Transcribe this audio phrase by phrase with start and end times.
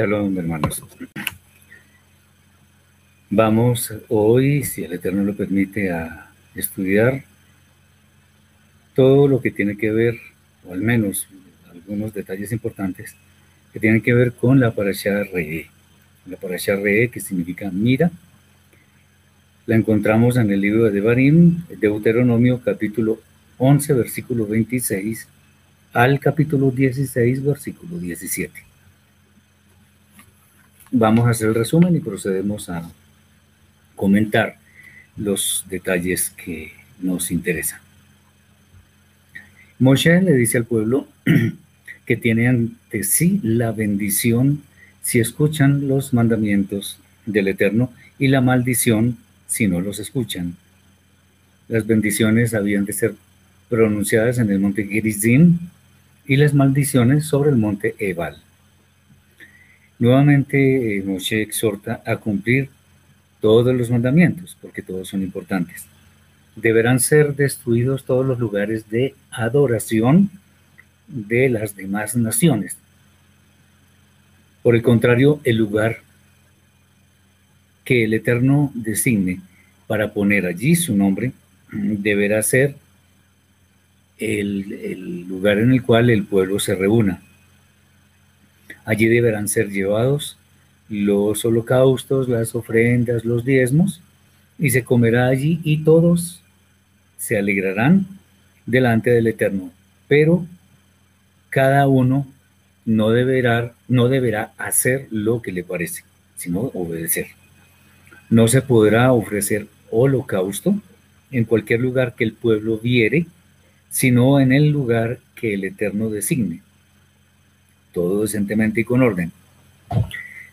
[0.00, 0.82] Shalom, hermanos.
[3.28, 7.22] Vamos hoy, si el Eterno lo permite, a estudiar
[8.94, 10.18] todo lo que tiene que ver,
[10.66, 11.28] o al menos
[11.70, 13.14] algunos detalles importantes,
[13.74, 15.68] que tienen que ver con la parasha Re'e.
[16.24, 18.10] La parasha Re'e, que significa mira,
[19.66, 23.20] la encontramos en el libro de Devarim, Deuteronomio capítulo
[23.58, 25.28] 11, versículo 26,
[25.92, 28.69] al capítulo 16, versículo 17.
[30.92, 32.90] Vamos a hacer el resumen y procedemos a
[33.94, 34.56] comentar
[35.16, 37.78] los detalles que nos interesan.
[39.78, 41.06] Moshe le dice al pueblo
[42.06, 44.62] que tiene ante sí la bendición
[45.02, 50.56] si escuchan los mandamientos del Eterno y la maldición si no los escuchan.
[51.68, 53.14] Las bendiciones habían de ser
[53.68, 55.58] pronunciadas en el monte Gerizim
[56.26, 58.42] y las maldiciones sobre el monte Ebal.
[60.00, 62.70] Nuevamente eh, Moshe exhorta a cumplir
[63.40, 65.84] todos los mandamientos, porque todos son importantes.
[66.56, 70.30] Deberán ser destruidos todos los lugares de adoración
[71.06, 72.78] de las demás naciones.
[74.62, 75.98] Por el contrario, el lugar
[77.84, 79.40] que el Eterno designe
[79.86, 81.32] para poner allí su nombre
[81.72, 82.74] deberá ser
[84.16, 87.20] el, el lugar en el cual el pueblo se reúna.
[88.90, 90.36] Allí deberán ser llevados
[90.88, 94.00] los holocaustos, las ofrendas, los diezmos,
[94.58, 96.42] y se comerá allí y todos
[97.16, 98.08] se alegrarán
[98.66, 99.70] delante del Eterno.
[100.08, 100.44] Pero
[101.50, 102.26] cada uno
[102.84, 106.02] no deberá, no deberá hacer lo que le parece,
[106.34, 107.28] sino obedecer.
[108.28, 110.74] No se podrá ofrecer holocausto
[111.30, 113.26] en cualquier lugar que el pueblo viere,
[113.88, 116.62] sino en el lugar que el Eterno designe
[117.92, 119.32] todo decentemente y con orden.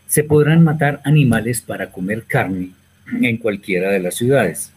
[0.06, 2.70] Se podrán matar animales para comer carne
[3.20, 4.72] en cualquiera de las ciudades.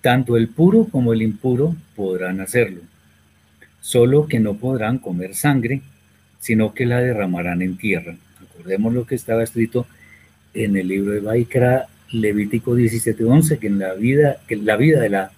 [0.00, 2.80] Tanto el puro como el impuro podrán hacerlo,
[3.80, 5.82] solo que no podrán comer sangre,
[6.40, 8.16] sino que la derramarán en tierra.
[8.40, 9.86] Recordemos lo que estaba escrito
[10.54, 15.08] en el libro de Baikra, Levítico 17:11, que en la vida, que la vida de
[15.08, 15.30] la,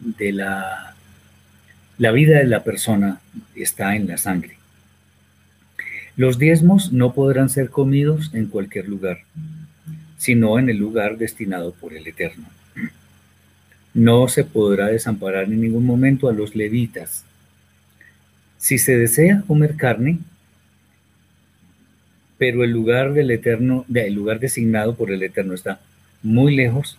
[0.00, 0.94] de la,
[1.98, 3.20] la vida de la persona
[3.54, 4.58] está en la sangre.
[6.16, 9.18] Los diezmos no podrán ser comidos en cualquier lugar,
[10.16, 12.46] sino en el lugar destinado por el Eterno.
[13.94, 17.24] No se podrá desamparar en ningún momento a los levitas.
[18.58, 20.20] Si se desea comer carne,
[22.38, 25.80] pero el lugar del Eterno, el lugar designado por el Eterno está
[26.22, 26.96] muy lejos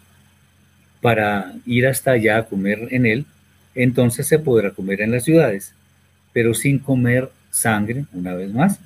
[1.02, 3.26] para ir hasta allá a comer en él,
[3.76, 5.74] entonces se podrá comer en las ciudades,
[6.34, 8.80] pero sin comer sangre, una vez más,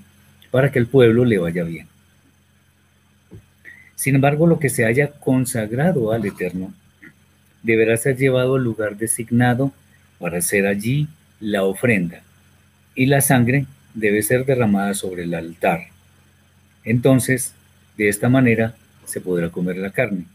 [0.51, 1.87] para que el pueblo le vaya bien.
[3.95, 6.73] Sin embargo, lo que se haya consagrado al Eterno
[7.63, 9.73] deberá ser llevado al lugar designado
[10.19, 11.07] para hacer allí
[11.39, 12.21] la ofrenda,
[12.95, 15.87] y la sangre debe ser derramada sobre el altar.
[16.83, 17.53] Entonces,
[17.97, 18.75] de esta manera
[19.05, 20.25] se podrá comer la carne.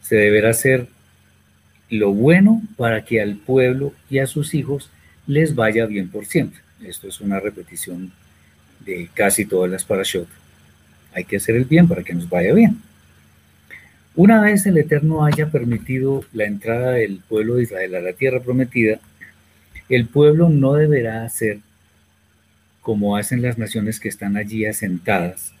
[0.00, 0.88] Se deberá hacer
[1.90, 4.90] lo bueno para que al pueblo y a sus hijos
[5.26, 6.60] les vaya bien por siempre.
[6.82, 8.12] Esto es una repetición
[8.88, 10.26] de casi todas las parashot.
[11.12, 12.80] Hay que hacer el bien para que nos vaya bien.
[14.16, 18.40] Una vez el Eterno haya permitido la entrada del pueblo de Israel a la tierra
[18.40, 18.98] prometida,
[19.88, 21.60] el pueblo no deberá hacer
[22.80, 25.52] como hacen las naciones que están allí asentadas,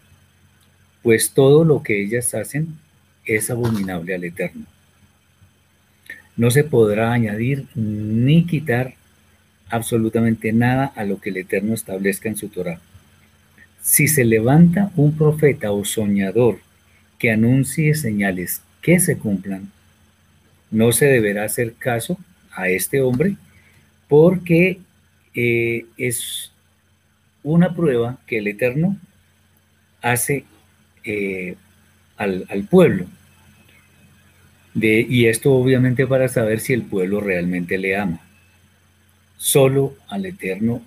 [1.02, 2.78] pues todo lo que ellas hacen
[3.26, 4.64] es abominable al Eterno.
[6.36, 8.94] No se podrá añadir ni quitar
[9.68, 12.80] absolutamente nada a lo que el Eterno establezca en su Torah.
[13.82, 16.60] Si se levanta un profeta o soñador
[17.18, 19.70] que anuncie señales que se cumplan,
[20.70, 22.18] no se deberá hacer caso
[22.52, 23.36] a este hombre
[24.08, 24.80] porque
[25.34, 26.52] eh, es
[27.42, 28.96] una prueba que el Eterno
[30.02, 30.44] hace
[31.04, 31.56] eh,
[32.16, 33.06] al, pueblo.
[34.74, 38.20] De, y esto obviamente para saber si el pueblo realmente le ama.
[39.36, 40.82] Solo al Eterno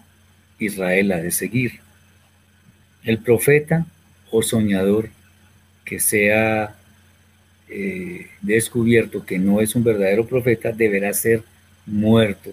[0.60, 1.81] Israel ha de seguir.
[3.04, 3.86] El profeta
[4.30, 5.10] o soñador
[5.86, 6.76] que sea
[7.68, 11.44] eh, descubierto que no es un verdadero profeta deberá ser
[11.86, 12.52] muerto,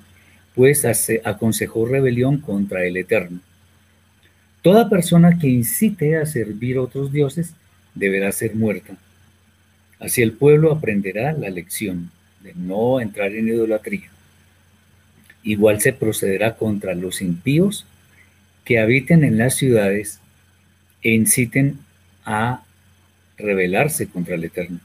[0.54, 0.86] pues
[1.24, 3.40] aconsejó rebelión contra el Eterno.
[4.62, 7.52] Toda persona que incite a servir a otros dioses
[7.94, 8.96] deberá ser muerta.
[10.00, 12.10] Así el pueblo aprenderá la lección
[12.42, 14.08] de no entrar en idolatría.
[15.42, 17.86] Igual se procederá contra los impíos
[18.64, 20.20] que habiten en las ciudades
[21.02, 21.78] e inciten
[22.24, 22.62] a
[23.36, 24.80] rebelarse contra el Eterno.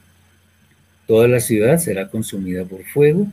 [1.06, 3.26] Toda la ciudad será consumida por fuego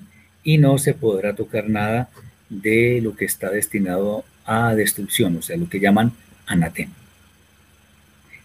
[0.44, 2.10] y no se podrá tocar nada
[2.50, 6.12] de lo que está destinado a destrucción, o sea, lo que llaman
[6.48, 6.94] anatema.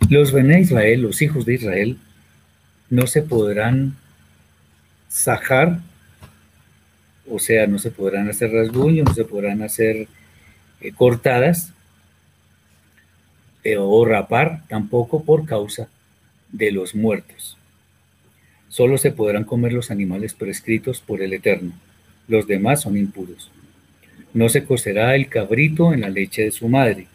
[0.08, 1.98] Los Bené Israel, los hijos de Israel,
[2.90, 3.96] no se podrán
[5.08, 5.80] sajar,
[7.28, 10.06] o sea, no se podrán hacer rasguños, no se podrán hacer
[10.80, 11.72] eh, cortadas
[13.76, 15.88] o rapar tampoco por causa
[16.52, 17.56] de los muertos.
[18.68, 21.72] Solo se podrán comer los animales prescritos por el Eterno.
[22.28, 23.50] Los demás son impuros.
[24.34, 27.06] No se cocerá el cabrito en la leche de su madre.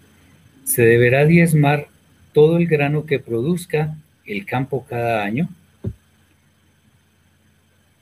[0.63, 1.87] Se deberá diezmar
[2.33, 3.95] todo el grano que produzca
[4.25, 5.49] el campo cada año,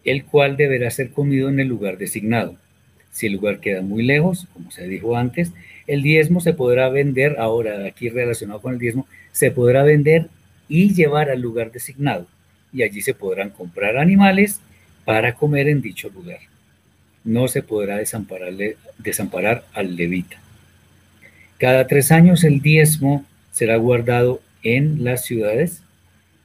[0.06, 2.56] el cual deberá ser comido en el lugar designado.
[3.12, 5.52] Si el lugar queda muy lejos, como se dijo antes,
[5.90, 10.28] el diezmo se podrá vender, ahora aquí relacionado con el diezmo, se podrá vender
[10.68, 12.28] y llevar al lugar designado.
[12.72, 14.60] Y allí se podrán comprar animales
[15.04, 16.40] para comer en dicho lugar.
[17.24, 20.38] No se podrá desamparar al levita.
[21.58, 25.82] Cada tres años el diezmo será guardado en las ciudades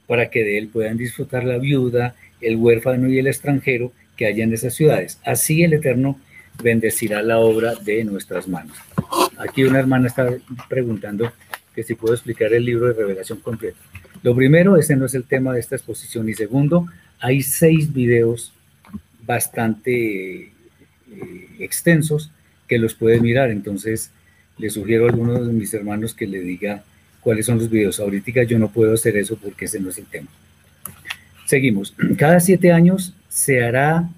[0.07, 4.45] para que de él puedan disfrutar la viuda, el huérfano y el extranjero que haya
[4.45, 5.19] en esas ciudades.
[5.25, 6.19] Así el Eterno
[6.63, 8.77] bendecirá la obra de nuestras manos.
[9.39, 10.29] Aquí una hermana está
[10.69, 11.33] preguntando
[11.75, 13.79] que si puedo explicar el libro de revelación completo.
[14.23, 16.29] Lo primero, ese no es el tema de esta exposición.
[16.29, 16.87] Y segundo,
[17.21, 18.53] hay seis videos
[19.27, 20.53] bastante eh,
[21.59, 22.31] extensos
[22.69, 23.51] que los pueden mirar.
[23.51, 24.11] Entonces,
[24.57, 26.85] le sugiero a algunos de mis hermanos que le diga
[27.21, 28.01] cuáles son los videos.
[28.01, 30.29] Ahorita yo no puedo hacer eso porque ese no es el tema.
[31.47, 31.95] Seguimos.
[32.17, 34.09] Cada siete años se hará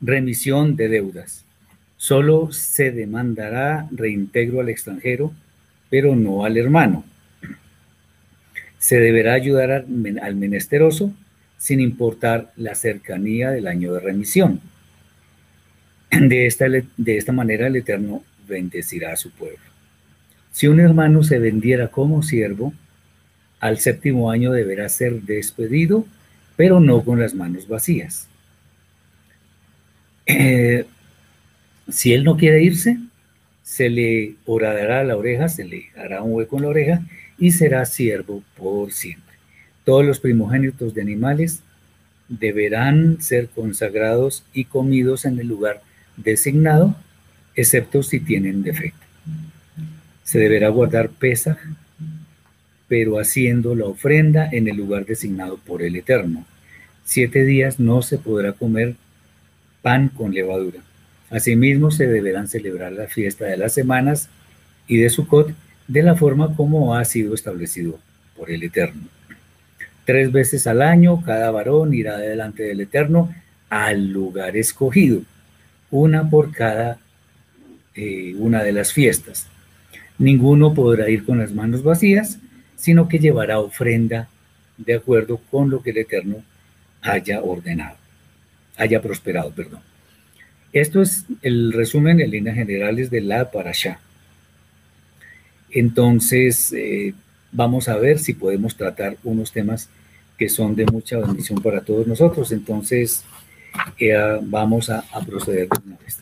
[0.00, 1.44] remisión de deudas.
[1.96, 5.32] Solo se demandará reintegro al extranjero,
[5.90, 7.04] pero no al hermano.
[8.78, 11.12] Se deberá ayudar al menesteroso
[11.58, 14.60] sin importar la cercanía del año de remisión.
[16.10, 19.58] De esta, de esta manera el Eterno bendecirá a su pueblo.
[20.52, 22.72] Si un hermano se vendiera como siervo,
[23.60, 26.06] al séptimo año deberá ser despedido,
[26.56, 28.28] pero no con las manos vacías.
[30.26, 30.84] Eh,
[31.88, 32.98] si él no quiere irse,
[33.62, 37.02] se le horadará la oreja, se le hará un hueco en la oreja
[37.38, 39.36] y será siervo por siempre.
[39.84, 41.60] Todos los primogénitos de animales
[42.28, 45.80] deberán ser consagrados y comidos en el lugar
[46.16, 46.96] designado,
[47.54, 49.06] excepto si tienen defecto
[50.26, 51.56] se deberá guardar pesa,
[52.88, 56.44] pero haciendo la ofrenda en el lugar designado por el Eterno.
[57.04, 58.96] Siete días no se podrá comer
[59.86, 60.80] pan con levadura.
[61.30, 64.28] Asimismo, se deberán celebrar la fiesta de las semanas
[64.88, 65.54] y de Sukkot
[65.86, 67.96] de la forma como ha sido establecido
[68.36, 69.02] por el Eterno.
[70.04, 73.32] Tres veces al año, cada varón irá delante del Eterno
[73.70, 75.20] al lugar escogido,
[75.92, 76.98] una por cada
[77.94, 79.46] eh, una de las fiestas.
[80.18, 82.40] Ninguno podrá ir con las manos vacías,
[82.74, 84.28] sino que llevará ofrenda
[84.78, 86.42] de acuerdo con lo que el Eterno
[87.02, 87.98] haya ordenado,
[88.76, 89.80] haya prosperado, perdón.
[90.72, 94.00] Esto es el resumen en líneas generales de la parasha.
[95.70, 97.14] Entonces, eh,
[97.52, 99.88] vamos a ver si podemos tratar unos temas
[100.36, 102.52] que son de mucha bendición para todos nosotros.
[102.52, 103.24] Entonces,
[103.98, 106.18] eh, vamos a, proceder de una vez.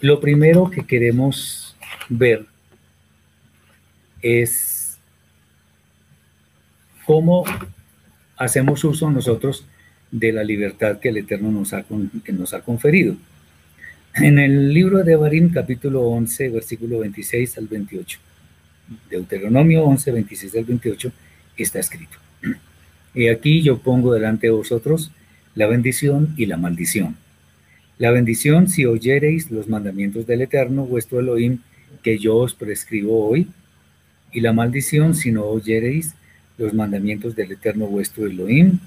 [0.00, 1.76] Lo primero que queremos
[2.08, 2.46] ver
[4.22, 4.98] es
[7.06, 7.44] cómo
[8.36, 9.64] hacemos uso nosotros
[10.10, 11.84] de la libertad que el Eterno nos ha,
[12.24, 13.16] que nos ha conferido.
[14.14, 18.18] En el libro de Barim, capítulo 11, versículo 26 al 28,
[19.10, 21.12] Deuteronomio 11, 26 al 28,
[21.56, 22.16] está escrito.
[23.12, 25.10] Y aquí yo pongo delante de vosotros
[25.54, 27.16] la bendición y la maldición.
[27.98, 31.58] La bendición si oyereis los mandamientos del Eterno, vuestro Elohim,
[32.02, 33.48] que yo os prescribo hoy,
[34.32, 36.14] y la maldición si no oyereis
[36.58, 38.78] los mandamientos del Eterno vuestro Elohim,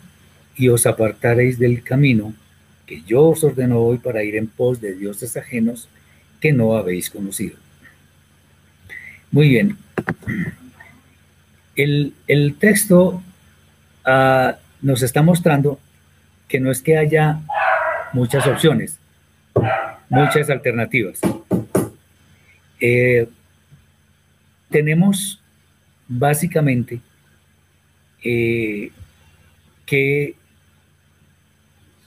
[0.56, 2.34] y os apartaréis del camino
[2.86, 5.90] que yo os ordeno hoy para ir en pos de dioses ajenos
[6.40, 7.58] que no habéis conocido.
[9.32, 9.78] Muy bien.
[11.76, 13.22] El, texto
[14.06, 15.80] ah, nos está mostrando
[16.48, 17.40] que no es que haya
[18.14, 19.00] muchas opciones,
[20.10, 21.20] muchas alternativas.
[22.80, 23.28] Eh,
[24.70, 25.42] tenemos
[26.08, 27.02] básicamente
[28.24, 28.92] eh,
[29.86, 30.36] que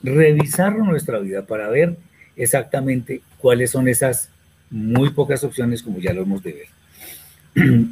[0.03, 1.97] revisar nuestra vida para ver
[2.37, 4.31] exactamente cuáles son esas
[4.71, 6.69] muy pocas opciones como ya lo hemos de
[7.55, 7.67] ver.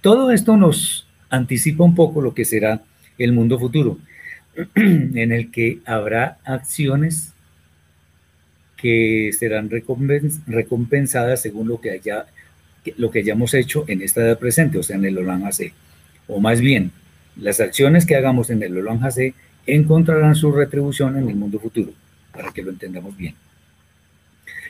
[0.00, 2.82] Todo esto nos anticipa un poco lo que será
[3.18, 3.98] el mundo futuro,
[4.74, 7.32] en el que habrá acciones
[8.76, 12.26] que serán recompensadas según lo que, haya,
[12.96, 15.44] lo que hayamos hecho en esta edad presente, o sea, en el Olan
[16.26, 16.92] O más bien,
[17.36, 19.00] las acciones que hagamos en el Olan
[19.66, 21.92] encontrarán su retribución en el mundo futuro,
[22.32, 23.34] para que lo entendamos bien.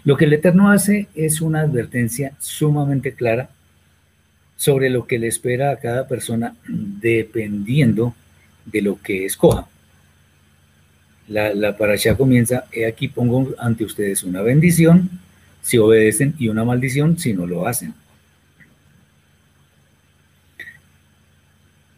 [0.04, 3.50] Lo que el Eterno hace es una advertencia sumamente clara
[4.56, 8.14] sobre lo que le espera a cada persona dependiendo
[8.64, 9.66] de lo que escoja.
[11.28, 11.76] La, la
[12.16, 15.08] comienza, aquí pongo ante ustedes una bendición
[15.62, 17.94] si obedecen y una maldición si no lo hacen.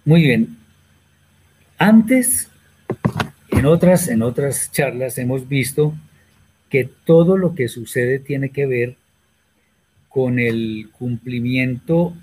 [0.05, 0.57] Muy bien.
[1.79, 2.49] Antes
[3.51, 5.95] en otras, en otras charlas hemos visto
[6.69, 8.97] que todo lo que sucede tiene que ver
[10.09, 12.15] con el cumplimiento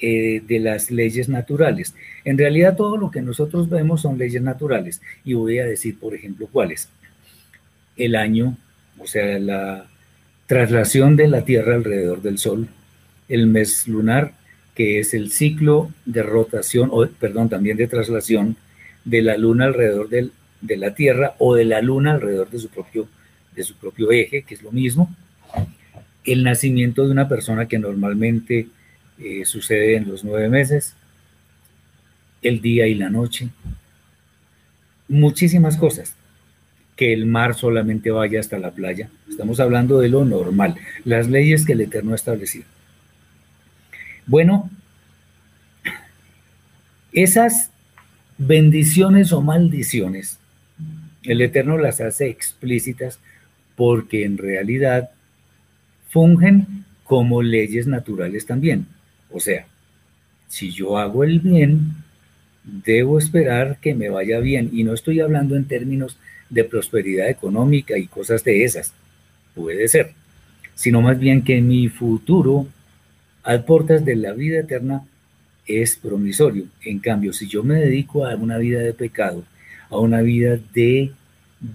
[0.00, 1.94] eh, de las leyes naturales.
[2.24, 6.14] En realidad todo lo que nosotros vemos son leyes naturales y voy a decir, por
[6.14, 6.88] ejemplo, cuáles.
[7.96, 8.56] El año,
[8.98, 9.86] o sea, la
[10.46, 12.68] traslación de la Tierra alrededor del Sol,
[13.28, 14.34] el mes lunar,
[14.74, 18.56] que es el ciclo de rotación, o perdón, también de traslación
[19.04, 23.08] de la luna alrededor de la Tierra o de la luna alrededor de su, propio,
[23.54, 25.14] de su propio eje, que es lo mismo.
[26.24, 28.68] El nacimiento de una persona que normalmente
[29.18, 30.94] eh, sucede en los nueve meses,
[32.42, 33.50] el día y la noche,
[35.08, 36.14] muchísimas cosas.
[36.96, 39.08] Que el mar solamente vaya hasta la playa.
[39.28, 42.66] Estamos hablando de lo normal, las leyes que el Eterno ha establecido.
[44.26, 44.70] Bueno,
[47.12, 47.70] esas
[48.38, 50.38] bendiciones o maldiciones,
[51.22, 53.18] el Eterno las hace explícitas
[53.76, 55.10] porque en realidad
[56.10, 58.86] fungen como leyes naturales también.
[59.30, 59.66] O sea,
[60.48, 61.96] si yo hago el bien,
[62.62, 64.70] debo esperar que me vaya bien.
[64.72, 66.16] Y no estoy hablando en términos
[66.50, 68.92] de prosperidad económica y cosas de esas.
[69.54, 70.12] Puede ser.
[70.74, 72.66] Sino más bien que mi futuro,
[73.44, 75.04] a puertas de la vida eterna,
[75.66, 76.64] es promisorio.
[76.84, 79.44] En cambio, si yo me dedico a una vida de pecado,
[79.90, 81.12] a una vida de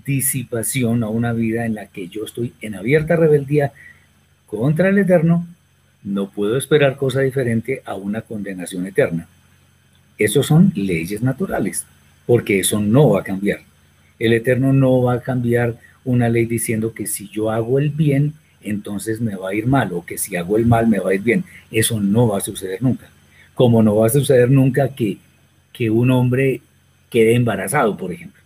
[0.06, 3.72] disipación, a una vida en la que yo estoy en abierta rebeldía
[4.46, 5.48] contra el Eterno,
[6.04, 9.28] no puedo esperar cosa diferente a una condenación eterna.
[10.18, 11.86] Esos son leyes naturales,
[12.26, 13.60] porque eso no va a cambiar.
[14.18, 18.34] El Eterno no va a cambiar una ley diciendo que si yo hago el bien,
[18.62, 21.14] entonces me va a ir mal, o que si hago el mal me va a
[21.14, 21.44] ir bien.
[21.72, 23.10] Eso no va a suceder nunca
[23.60, 25.18] como no va a suceder nunca que,
[25.74, 26.62] que un hombre
[27.10, 28.42] quede embarazado, por ejemplo,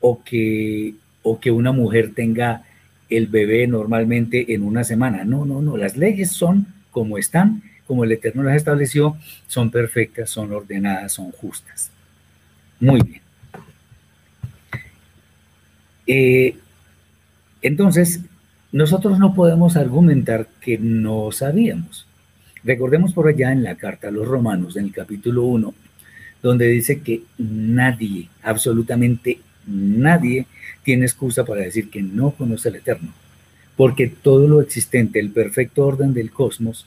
[0.00, 2.64] o que, o que una mujer tenga
[3.10, 5.24] el bebé normalmente en una semana.
[5.24, 10.30] No, no, no, las leyes son como están, como el Eterno las estableció, son perfectas,
[10.30, 11.90] son ordenadas, son justas.
[12.80, 13.20] Muy bien.
[16.06, 16.56] Eh,
[17.60, 18.22] entonces,
[18.72, 22.06] nosotros no podemos argumentar que no sabíamos.
[22.62, 25.74] Recordemos por allá en la carta a los romanos, en el capítulo 1,
[26.42, 30.46] donde dice que nadie, absolutamente nadie,
[30.82, 33.12] tiene excusa para decir que no conoce al Eterno,
[33.76, 36.86] porque todo lo existente, el perfecto orden del cosmos,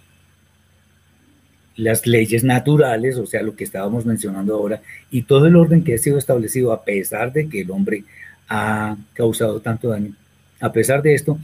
[1.76, 5.96] las leyes naturales, o sea, lo que estábamos mencionando ahora, y todo el orden que
[5.96, 8.04] ha sido establecido a pesar de que el hombre
[8.48, 10.14] ha causado tanto daño,
[10.60, 11.40] a pesar de esto,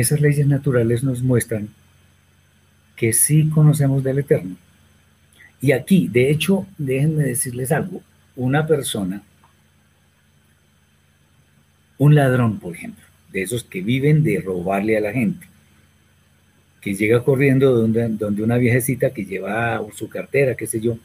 [0.00, 1.68] esas leyes naturales nos muestran
[2.96, 4.56] que sí conocemos del Eterno.
[5.60, 8.02] Y aquí, de hecho, déjenme decirles algo,
[8.36, 9.22] una persona,
[11.96, 15.46] un ladrón, por ejemplo, de esos que viven de robarle a la gente,
[16.80, 20.98] que llega corriendo donde, donde una viejecita que lleva su cartera, qué sé yo,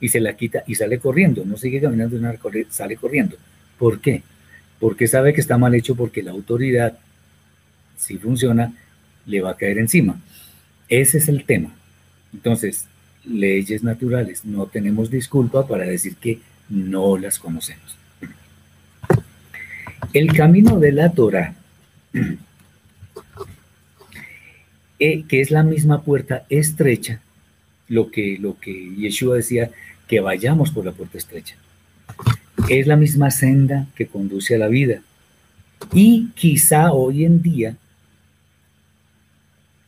[0.00, 2.18] y se la quita y sale corriendo, no sigue caminando,
[2.70, 3.36] sale corriendo.
[3.78, 4.22] ¿Por qué?
[4.78, 6.98] Porque sabe que está mal hecho porque la autoridad,
[8.00, 8.72] si funciona,
[9.26, 10.18] le va a caer encima.
[10.88, 11.70] Ese es el tema.
[12.32, 12.86] Entonces,
[13.24, 17.96] leyes naturales, no tenemos disculpa para decir que no las conocemos.
[20.12, 21.54] El camino de la Torah,
[24.98, 27.20] eh, que es la misma puerta estrecha,
[27.86, 29.70] lo que, lo que Yeshua decía,
[30.08, 31.54] que vayamos por la puerta estrecha.
[32.68, 35.02] Es la misma senda que conduce a la vida.
[35.92, 37.76] Y quizá hoy en día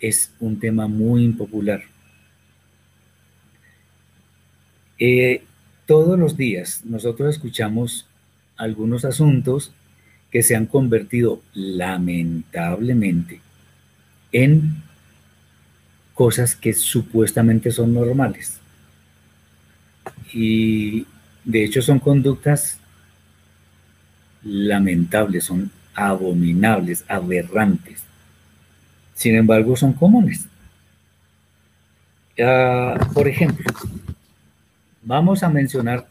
[0.03, 1.85] es un tema muy impopular.
[4.99, 5.43] Eh,
[5.87, 8.07] todos los días nosotros escuchamos
[8.57, 9.73] algunos asuntos
[10.31, 13.41] que se han convertido lamentablemente
[14.33, 14.83] en
[16.15, 18.59] cosas que supuestamente son normales.
[20.33, 21.07] Y
[21.45, 22.79] de hecho son conductas
[24.43, 28.03] lamentables, son abominables, aberrantes.
[29.15, 30.47] Sin embargo, son comunes.
[32.41, 33.65] Ah, por ejemplo,
[35.03, 36.07] vamos a mencionar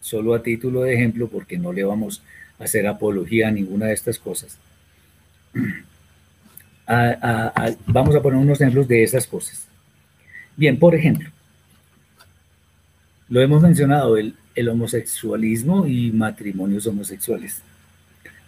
[0.00, 2.22] solo a título de ejemplo, porque no le vamos
[2.58, 4.58] a hacer apología a ninguna de estas cosas.
[7.86, 9.66] vamos a poner unos ejemplos de esas cosas.
[10.56, 11.30] Bien, por ejemplo,
[13.28, 17.60] lo hemos mencionado, el homosexualismo y matrimonios homosexuales.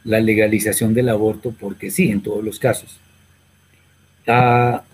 [0.05, 2.99] La legalización del aborto, porque sí, en todos los casos
[4.29, 4.85] a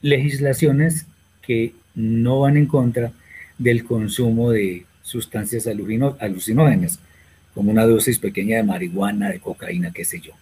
[0.00, 1.06] legislaciones
[1.42, 3.12] que no van en contra
[3.58, 6.98] del consumo de sustancias alucinógenas,
[7.54, 10.32] como una dosis pequeña de marihuana, de cocaína, qué sé yo.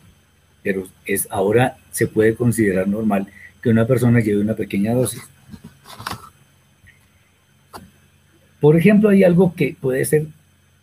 [0.62, 3.26] Pero es, ahora se puede considerar normal
[3.62, 5.22] que una persona lleve una pequeña dosis.
[8.60, 10.26] Por ejemplo, hay algo que puede ser,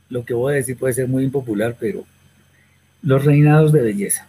[0.09, 2.05] lo que voy a decir puede ser muy impopular, pero
[3.01, 4.27] los reinados de belleza.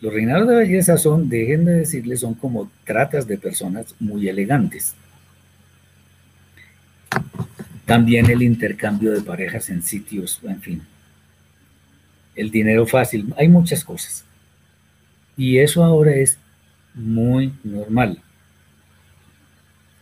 [0.00, 4.94] Los reinados de belleza son, déjenme decirles, son como tratas de personas muy elegantes.
[7.84, 10.82] También el intercambio de parejas en sitios, en fin.
[12.36, 14.24] El dinero fácil, hay muchas cosas.
[15.36, 16.38] Y eso ahora es
[16.94, 18.22] muy normal.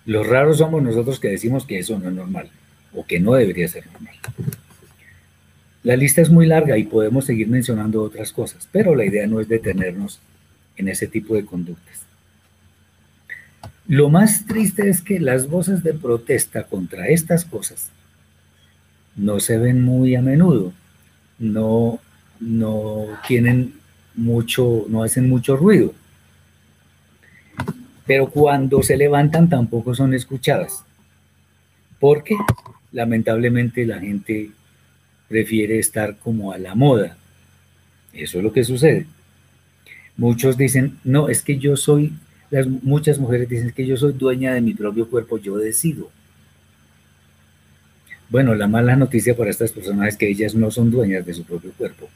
[0.05, 2.51] Los raros somos nosotros que decimos que eso no es normal
[2.95, 4.15] o que no debería ser normal.
[5.87, 9.39] La lista es muy larga y podemos seguir mencionando otras cosas, pero la idea no
[9.39, 10.19] es detenernos
[10.77, 12.01] en ese tipo de conductas.
[13.87, 17.91] Lo más triste es que las voces de protesta contra estas cosas
[19.15, 20.73] no se ven muy a menudo,
[21.39, 22.01] no,
[22.41, 23.75] no tienen
[24.17, 25.95] mucho, no hacen mucho ruido.
[28.09, 30.83] Pero cuando se levantan tampoco son escuchadas,
[32.01, 32.35] porque
[32.91, 34.51] lamentablemente la gente
[35.29, 37.17] prefiere estar como a la moda.
[38.13, 39.07] Eso es lo que sucede.
[40.17, 42.13] Muchos dicen, no, es que yo soy,
[42.51, 46.11] las, muchas mujeres dicen que yo soy dueña de mi propio cuerpo, yo decido.
[48.29, 51.45] Bueno, la mala noticia para estas personas es que ellas no son dueñas de su
[51.45, 52.09] propio cuerpo.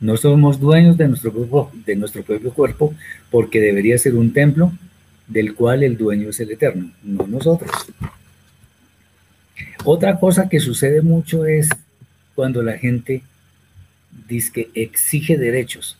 [0.00, 2.92] No somos dueños de nuestro, propio, de nuestro propio cuerpo
[3.30, 4.72] porque debería ser un templo
[5.28, 7.70] del cual el dueño es el eterno, no nosotros.
[9.84, 11.68] Otra cosa que sucede mucho es
[12.36, 13.22] cuando la gente
[14.28, 15.96] dice que exige derechos.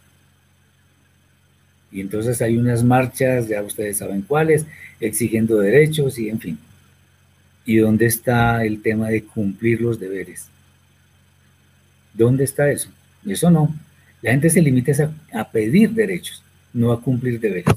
[1.90, 4.66] Y entonces hay unas marchas, ya ustedes saben cuáles,
[5.00, 6.58] exigiendo derechos y en fin.
[7.66, 10.46] ¿Y dónde está el tema de cumplir los deberes?
[12.14, 12.88] ¿Dónde está eso?
[13.26, 13.74] Eso no.
[14.20, 14.92] La gente se limita
[15.32, 16.42] a, pedir derechos,
[16.72, 17.74] no a cumplir deberes.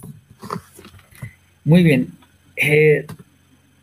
[1.64, 2.10] Muy bien.
[2.56, 3.06] Eh,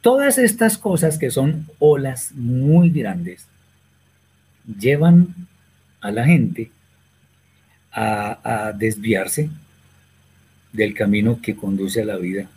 [0.02, 3.46] Todas estas cosas que son olas muy grandes
[4.66, 5.32] llevan
[6.00, 6.72] a la gente
[7.92, 9.48] a, desviarse
[10.72, 12.48] del camino que conduce a la vida,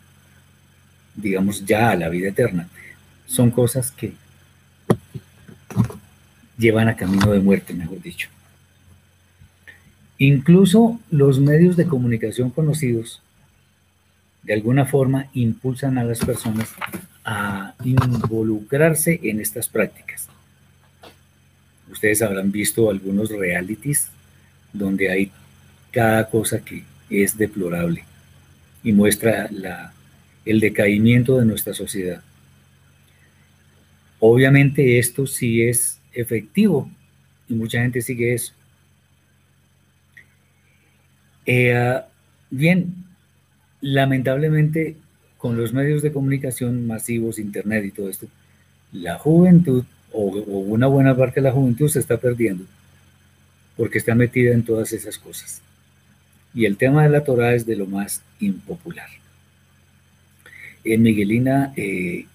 [1.14, 2.68] digamos ya a la vida eterna.
[3.26, 4.12] Son cosas que
[6.58, 8.28] llevan a camino de muerte, mejor dicho.
[10.18, 13.22] Incluso los medios de comunicación conocidos
[14.42, 16.74] de alguna forma impulsan a las personas
[17.26, 20.28] a involucrarse en estas prácticas.
[21.90, 24.08] Ustedes habrán visto algunos realities
[24.72, 25.32] donde hay
[25.90, 28.04] cada cosa que es deplorable
[28.84, 29.92] y muestra la,
[30.44, 32.22] el decaimiento de nuestra sociedad.
[34.20, 36.88] Obviamente esto sí es efectivo
[37.48, 38.52] y mucha gente sigue eso.
[41.44, 42.00] Eh,
[42.50, 42.94] bien,
[43.80, 44.96] lamentablemente
[45.46, 48.26] con los medios de comunicación masivos, internet y todo esto,
[48.90, 52.64] la juventud o, una buena parte de la juventud se está perdiendo
[53.76, 55.62] porque está metida en todas esas cosas.
[56.52, 59.06] Y el tema de la Torah es de lo más impopular.
[60.82, 62.26] En Miguelina, eh,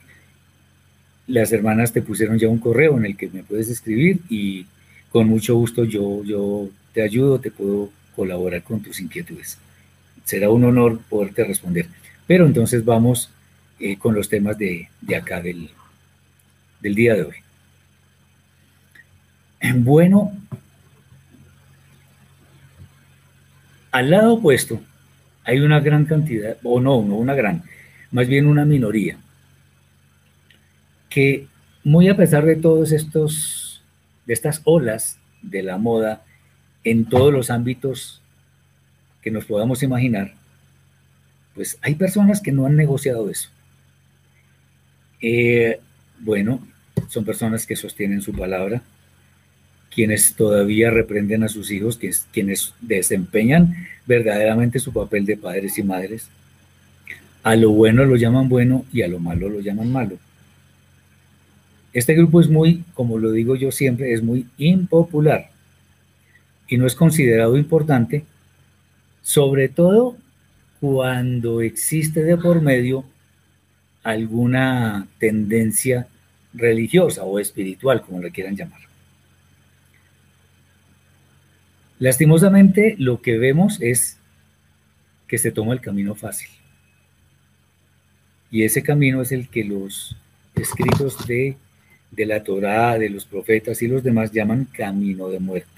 [1.28, 4.67] las hermanas te pusieron ya un correo en el que me puedes escribir y
[5.10, 9.58] con mucho gusto yo, yo te ayudo, te puedo colaborar con tus inquietudes.
[10.24, 11.88] Será un honor poderte responder.
[12.32, 13.30] Pero entonces vamos
[13.78, 15.70] eh, con los temas de, de acá del,
[16.80, 17.36] del día de hoy.
[19.76, 20.32] Bueno,
[23.91, 24.82] al lado opuesto
[25.44, 27.63] hay una gran cantidad, o no, no una gran,
[28.12, 29.17] más bien una minoría,
[31.10, 31.48] que
[31.84, 33.84] muy a pesar de todos estos,
[34.26, 36.24] de estas olas de la moda
[36.86, 38.22] en todos los ámbitos
[39.22, 40.39] que nos podamos imaginar,
[41.62, 43.50] pues hay personas que no han negociado eso.
[45.21, 45.80] Eh,
[46.17, 46.60] bueno,
[47.08, 48.82] son personas que sostienen su palabra,
[49.93, 52.00] quienes todavía reprenden a sus hijos,
[52.32, 53.76] quienes desempeñan
[54.08, 56.30] verdaderamente su papel de padres y madres.
[57.43, 60.17] A lo bueno lo llaman bueno y a lo malo lo llaman malo.
[61.93, 65.52] Este grupo es muy, como lo digo yo siempre, es muy impopular
[66.67, 68.26] y no es considerado importante,
[69.21, 70.17] sobre todo
[70.82, 73.06] cuando existe de por medio
[74.02, 76.08] alguna tendencia
[76.56, 78.82] religiosa o espiritual, como le quieran llamar.
[82.00, 84.17] Lastimosamente, lo que vemos es
[85.28, 86.50] que se toma el camino fácil.
[88.50, 90.17] Y ese camino es el que los
[90.56, 91.58] escritos de,
[92.10, 95.70] de la Torá, de los profetas y los demás llaman camino de muerte.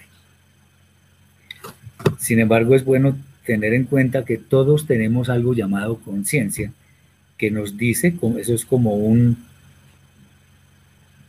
[2.18, 6.72] Sin embargo, es bueno tener en cuenta que todos tenemos algo llamado conciencia,
[7.38, 9.38] que nos dice, eso es como un,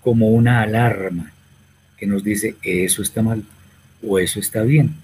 [0.00, 1.33] como una alarma,
[1.96, 3.42] que nos dice, eso está mal
[4.03, 4.94] o eso está bien.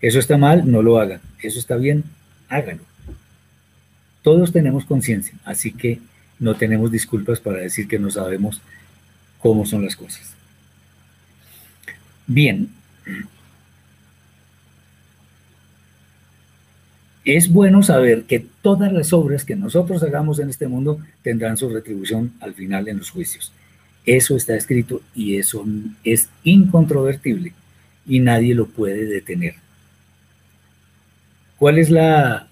[0.00, 1.20] Eso está mal, no lo haga.
[1.42, 2.04] Eso está bien,
[2.48, 2.82] hágalo.
[4.22, 6.00] Todos tenemos conciencia, así que
[6.38, 8.60] no tenemos disculpas para decir que no sabemos
[9.40, 10.34] cómo son las cosas.
[12.26, 12.68] Bien,
[17.26, 21.68] es bueno saber que todas las obras que nosotros hagamos en este mundo tendrán su
[21.68, 23.52] retribución al final en los juicios.
[24.06, 25.66] Eso está escrito y eso
[26.04, 27.52] es incontrovertible
[28.06, 29.56] y nadie lo puede detener.
[31.58, 32.46] ¿Cuál es la,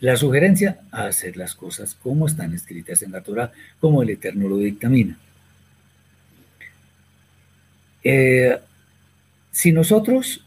[0.00, 0.80] la sugerencia?
[0.90, 5.18] Hacer las cosas como están escritas en la Torah, como el Eterno lo dictamina.
[8.04, 8.58] Eh,
[9.50, 10.44] si nosotros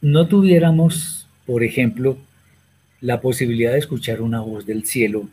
[0.00, 2.18] no tuviéramos, por ejemplo,
[3.00, 5.28] la posibilidad de escuchar una voz del cielo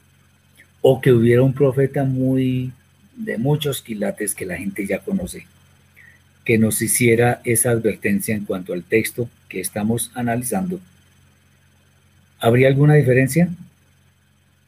[0.81, 2.71] o que hubiera un profeta muy
[3.15, 5.47] de muchos quilates que la gente ya conoce,
[6.43, 10.79] que nos hiciera esa advertencia en cuanto al texto que estamos analizando,
[12.39, 13.49] ¿habría alguna diferencia?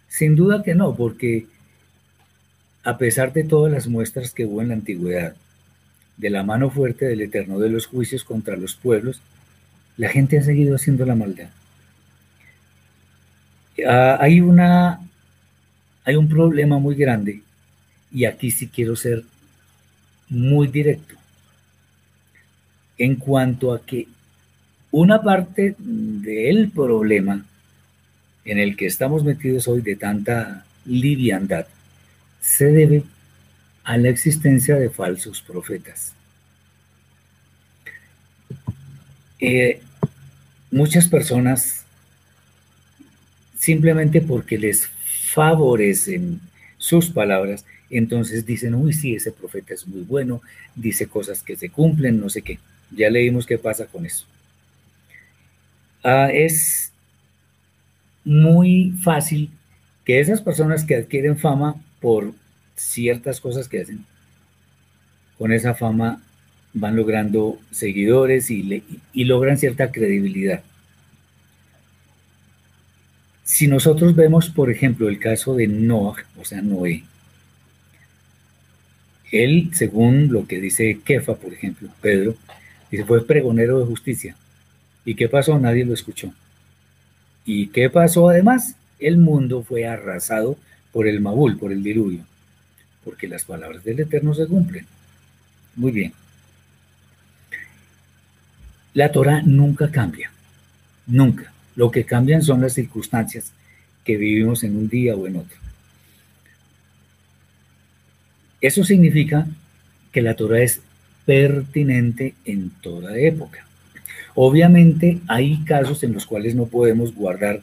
[0.08, 1.46] Sin duda que no, porque
[2.84, 5.36] a pesar de todas las muestras que hubo en la antigüedad,
[6.16, 9.22] de la mano fuerte del Eterno de los juicios contra los pueblos,
[9.98, 11.50] la gente ha seguido haciendo la maldad.
[13.86, 15.02] Ah, hay una
[16.04, 17.42] hay un problema muy grande
[18.12, 19.24] y aquí sí quiero ser
[20.30, 21.16] muy directo
[22.98, 24.08] en cuanto a que
[24.92, 27.46] una parte del problema
[28.46, 31.68] en el que estamos metidos hoy de tanta liviandad
[32.40, 33.04] se debe
[33.84, 36.14] a la existencia de falsos profetas.
[39.40, 39.82] Eh,
[40.72, 41.86] muchas personas,
[43.58, 44.88] simplemente porque les
[45.34, 46.40] favorecen
[46.78, 50.42] sus palabras, entonces dicen, uy, sí, ese profeta es muy bueno,
[50.76, 52.60] dice cosas que se cumplen, no sé qué.
[52.92, 54.26] Ya leímos qué pasa con eso.
[56.04, 56.92] Ah, es
[58.24, 59.50] muy fácil
[60.06, 62.34] que esas personas que adquieren fama por
[62.76, 64.06] ciertas cosas que hacen,
[65.38, 66.22] con esa fama
[66.80, 70.62] van logrando seguidores y, y logran cierta credibilidad.
[73.44, 77.04] Si nosotros vemos, por ejemplo, el caso de Noah, o sea, Noé,
[79.32, 82.36] él, según lo que dice Kefa, por ejemplo, Pedro,
[82.92, 84.36] dice, fue pregonero de justicia.
[85.06, 85.58] ¿Y qué pasó?
[85.60, 86.34] Nadie lo escuchó.
[87.46, 88.76] ¿Y qué pasó además?
[89.00, 90.58] El mundo fue arrasado
[90.92, 92.26] por el Mabul, por el diluvio.
[93.04, 94.86] porque las palabras del Eterno se cumplen.
[95.78, 96.14] Muy bien.
[98.98, 100.32] La Torah nunca cambia,
[101.06, 101.54] nunca.
[101.76, 103.52] Lo que cambian son las circunstancias
[104.04, 105.56] que vivimos en un día o en otro.
[108.60, 109.46] Eso significa
[110.12, 110.82] que la Torah es
[111.28, 113.68] pertinente en toda época.
[114.34, 117.62] Obviamente hay casos en los cuales no podemos guardar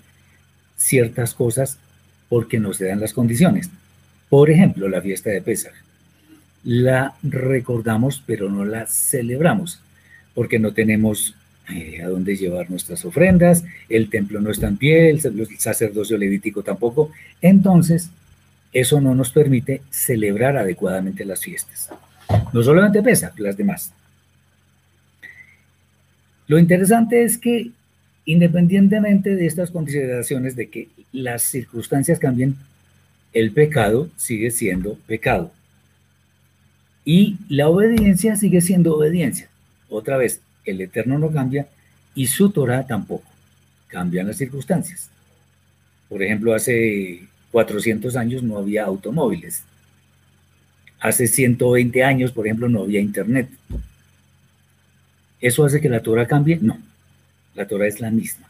[0.77, 1.79] ciertas cosas
[2.29, 3.71] porque no se dan las condiciones.
[4.29, 5.75] Por ejemplo, la fiesta de Pesach.
[6.63, 9.81] La recordamos pero no la celebramos
[10.35, 11.35] porque no tenemos
[11.73, 15.21] eh, a dónde llevar nuestras ofrendas, el templo no está en pie, el
[15.59, 17.11] sacerdocio levítico tampoco.
[17.41, 18.11] Entonces,
[18.73, 21.91] eso no nos permite celebrar adecuadamente las fiestas.
[22.53, 23.93] No solamente pesa, las demás.
[26.47, 27.71] Lo interesante es que
[28.27, 32.57] independientemente de estas consideraciones de que las circunstancias cambien,
[33.33, 35.53] el pecado sigue siendo pecado.
[37.05, 39.49] Y la obediencia sigue siendo obediencia.
[39.95, 41.69] Otra vez, el Eterno no cambia
[42.17, 43.31] y su Torah tampoco.
[43.87, 45.09] Cambian las circunstancias.
[46.09, 49.63] Por ejemplo, hace 400 años no había automóviles.
[50.99, 53.49] Hace 120 años, por ejemplo, no había internet.
[55.41, 56.59] ¿Eso hace que la Torah cambie?
[56.61, 56.77] No.
[57.55, 58.49] La Torah es la misma.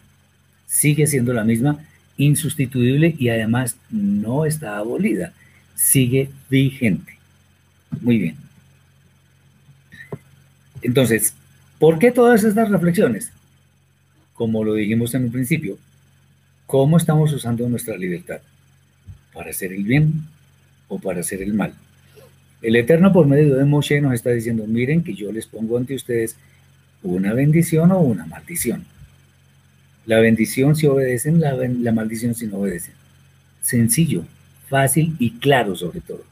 [0.67, 1.85] Sigue siendo la misma,
[2.17, 5.35] insustituible y además no está abolida.
[5.75, 7.19] Sigue vigente.
[8.01, 8.44] Muy bien.
[10.85, 11.35] Entonces,
[11.79, 13.33] ¿por qué todas estas reflexiones?
[14.35, 15.79] Como lo dijimos en un principio,
[16.66, 18.40] ¿cómo estamos usando nuestra libertad?
[19.33, 20.12] ¿Para hacer el bien
[20.88, 21.73] o para hacer el mal?
[22.61, 25.94] El Eterno por medio de Moshe nos está diciendo, miren que yo les pongo ante
[25.94, 26.37] ustedes
[27.03, 28.85] una bendición o una maldición.
[30.05, 32.94] La bendición si obedecen, la, la maldición si no obedecen.
[33.62, 34.25] Sencillo,
[34.68, 36.25] fácil y claro sobre todo.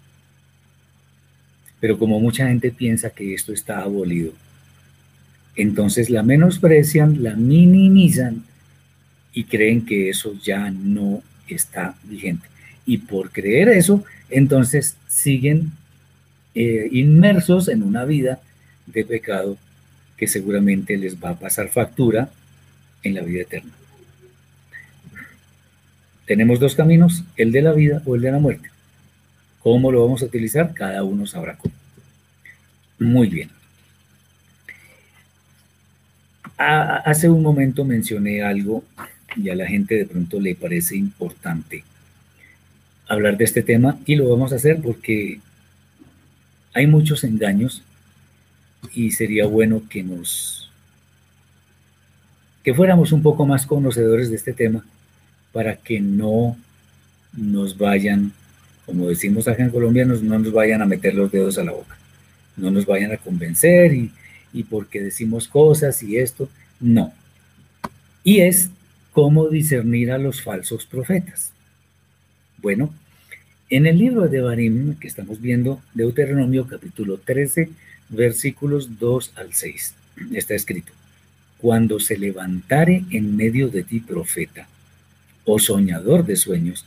[1.82, 4.32] Pero como mucha gente piensa que esto está abolido,
[5.56, 8.44] entonces la menosprecian, la minimizan
[9.32, 12.46] y creen que eso ya no está vigente.
[12.86, 15.72] Y por creer eso, entonces siguen
[16.54, 18.40] eh, inmersos en una vida
[18.86, 19.58] de pecado
[20.16, 22.30] que seguramente les va a pasar factura
[23.02, 23.72] en la vida eterna.
[26.26, 28.71] Tenemos dos caminos, el de la vida o el de la muerte.
[29.62, 30.74] ¿Cómo lo vamos a utilizar?
[30.74, 31.74] Cada uno sabrá cómo.
[32.98, 33.50] Muy bien.
[36.56, 38.84] hace un momento mencioné algo
[39.36, 41.82] y a la gente de pronto le parece importante
[43.08, 45.40] hablar de este tema y lo vamos a hacer porque
[46.72, 47.82] hay muchos engaños
[48.94, 50.70] y sería bueno que nos
[52.62, 54.84] que fuéramos un poco más conocedores de este tema
[55.52, 56.56] para que no
[57.32, 58.32] nos vayan
[58.86, 61.96] como decimos acá en Colombia, no nos vayan a meter los dedos a la boca,
[62.56, 64.10] no nos vayan a convencer y,
[64.68, 66.48] porque decimos cosas y esto,
[66.80, 67.12] no.
[68.24, 68.70] Y es
[69.12, 71.52] cómo discernir a los falsos profetas.
[72.58, 72.92] Bueno,
[73.70, 77.70] en el libro de Barim que estamos viendo, Deuteronomio capítulo 13,
[78.10, 79.94] versículos 2 al 6,
[80.34, 80.92] está escrito,
[81.58, 84.68] cuando se levantare en medio de ti profeta
[85.44, 86.84] o soñador de sueños,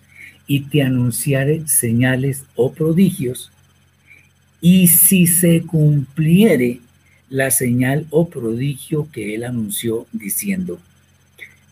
[0.47, 3.51] y te anunciare señales o prodigios,
[4.61, 6.79] y si se cumpliere
[7.29, 10.79] la señal o prodigio que él anunció diciendo,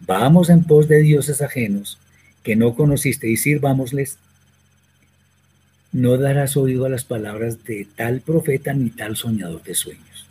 [0.05, 1.97] vamos en pos de dioses ajenos
[2.43, 4.17] que no conociste y sirvámosles,
[5.91, 10.27] no darás oído a las palabras de tal profeta ni tal soñador de sueños.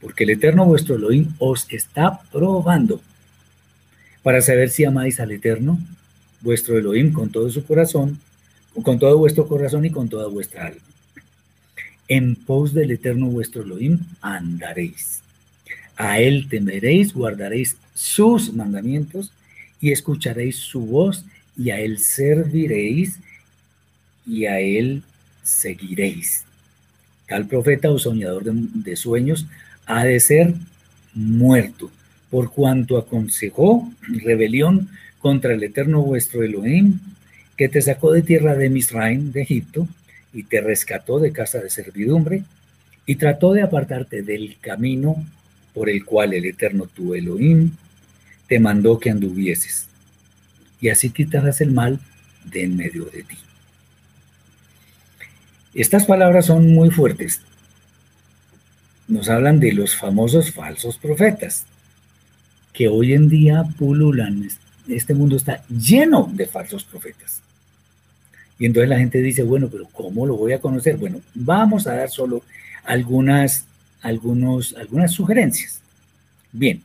[0.00, 3.00] Porque el Eterno vuestro Elohim os está probando
[4.22, 5.78] para saber si amáis al Eterno
[6.40, 8.18] vuestro Elohim con todo su corazón,
[8.82, 10.80] con todo vuestro corazón y con toda vuestra alma.
[12.06, 15.22] En pos del Eterno vuestro Elohim andaréis.
[15.96, 19.32] A él temeréis, guardaréis sus mandamientos
[19.80, 21.24] y escucharéis su voz
[21.56, 23.18] y a él serviréis
[24.26, 25.02] y a él
[25.42, 26.44] seguiréis.
[27.26, 29.46] Tal profeta o soñador de, de sueños
[29.86, 30.54] ha de ser
[31.14, 31.90] muerto
[32.30, 34.88] por cuanto aconsejó rebelión
[35.18, 36.98] contra el eterno vuestro Elohim,
[37.56, 39.88] que te sacó de tierra de Misraim, de Egipto,
[40.32, 42.44] y te rescató de casa de servidumbre,
[43.06, 45.24] y trató de apartarte del camino
[45.74, 47.72] por el cual el eterno tu Elohim
[48.46, 49.86] te mandó que anduvieses.
[50.80, 52.00] Y así quitarás el mal
[52.44, 53.38] de en medio de ti.
[55.74, 57.40] Estas palabras son muy fuertes.
[59.06, 61.64] Nos hablan de los famosos falsos profetas,
[62.72, 64.44] que hoy en día pululan
[64.88, 67.42] este mundo está lleno de falsos profetas.
[68.58, 70.96] Y entonces la gente dice, bueno, pero ¿cómo lo voy a conocer?
[70.96, 72.42] Bueno, vamos a dar solo
[72.84, 73.66] algunas,
[74.00, 75.80] algunos, algunas sugerencias.
[76.50, 76.82] Bien.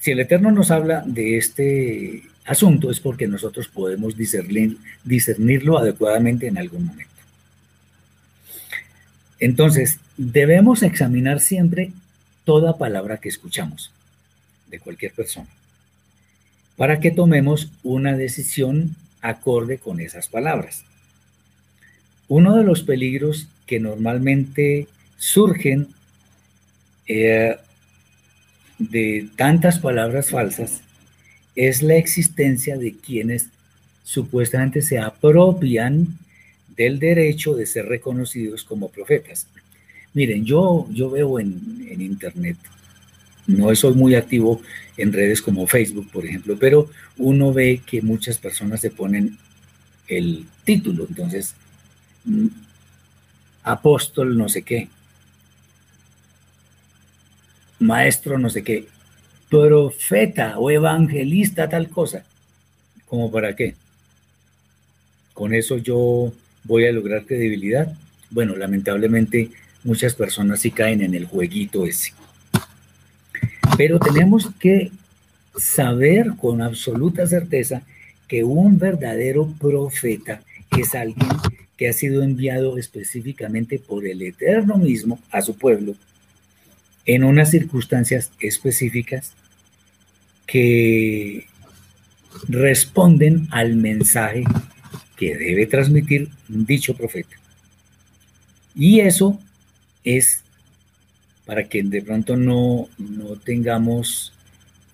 [0.00, 6.46] Si el Eterno nos habla de este asunto es porque nosotros podemos discernir, discernirlo adecuadamente
[6.46, 7.10] en algún momento.
[9.40, 11.92] Entonces, debemos examinar siempre
[12.44, 13.90] toda palabra que escuchamos
[14.68, 15.48] de cualquier persona
[16.76, 20.84] para que tomemos una decisión acorde con esas palabras.
[22.28, 25.88] Uno de los peligros que normalmente surgen
[27.06, 27.56] eh,
[28.78, 30.82] de tantas palabras falsas
[31.54, 33.48] es la existencia de quienes
[34.04, 36.18] supuestamente se apropian
[36.76, 39.46] del derecho de ser reconocidos como profetas.
[40.12, 42.56] Miren, yo, yo veo en, en internet,
[43.46, 44.60] no soy muy activo
[44.96, 49.38] en redes como Facebook, por ejemplo, pero uno ve que muchas personas se ponen
[50.08, 51.54] el título, entonces,
[52.24, 52.46] mm,
[53.62, 54.88] apóstol no sé qué,
[57.78, 58.86] maestro no sé qué,
[59.48, 62.24] profeta o evangelista tal cosa.
[63.06, 63.74] ¿Cómo para qué?
[65.32, 66.32] Con eso yo
[66.64, 67.92] voy a lograr credibilidad.
[68.30, 69.50] Bueno, lamentablemente
[69.84, 72.12] muchas personas sí caen en el jueguito ese.
[73.76, 74.90] Pero tenemos que
[75.56, 77.82] saber con absoluta certeza
[78.28, 80.42] que un verdadero profeta
[80.76, 81.28] es alguien
[81.76, 85.94] que ha sido enviado específicamente por el Eterno mismo a su pueblo
[87.04, 89.34] en unas circunstancias específicas
[90.46, 91.46] que
[92.48, 94.44] responden al mensaje
[95.16, 97.36] que debe transmitir dicho profeta.
[98.74, 99.38] Y eso
[100.04, 100.42] es
[101.46, 104.32] para que de pronto no, no tengamos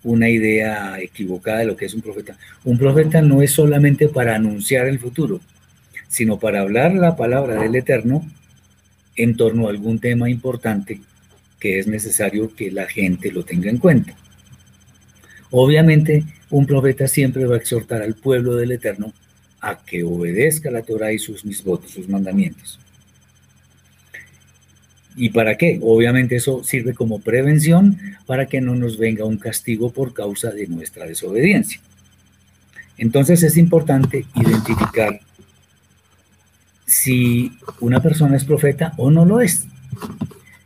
[0.04, 2.36] una idea equivocada de lo que es un profeta.
[2.64, 5.40] Un profeta no es solamente para anunciar el futuro,
[6.08, 8.24] sino para hablar la palabra del Eterno
[9.16, 11.00] en torno a algún tema importante
[11.58, 14.14] que es necesario que la gente lo tenga en cuenta.
[15.50, 19.12] Obviamente, un profeta siempre va a exhortar al pueblo del Eterno
[19.60, 22.80] a que obedezca la Torah y sus misvotos, sus mandamientos.
[25.16, 25.78] ¿Y para qué?
[25.82, 30.66] Obviamente eso sirve como prevención para que no nos venga un castigo por causa de
[30.66, 31.80] nuestra desobediencia.
[32.96, 35.20] Entonces es importante identificar
[36.86, 39.66] si una persona es profeta o no lo es.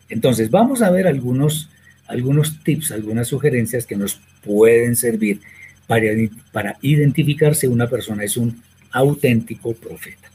[0.09, 1.69] Entonces, vamos a ver algunos,
[2.07, 5.41] algunos tips, algunas sugerencias que nos pueden servir
[5.87, 6.07] para,
[6.53, 8.61] para identificar si una persona es un
[8.93, 10.31] auténtico profeta.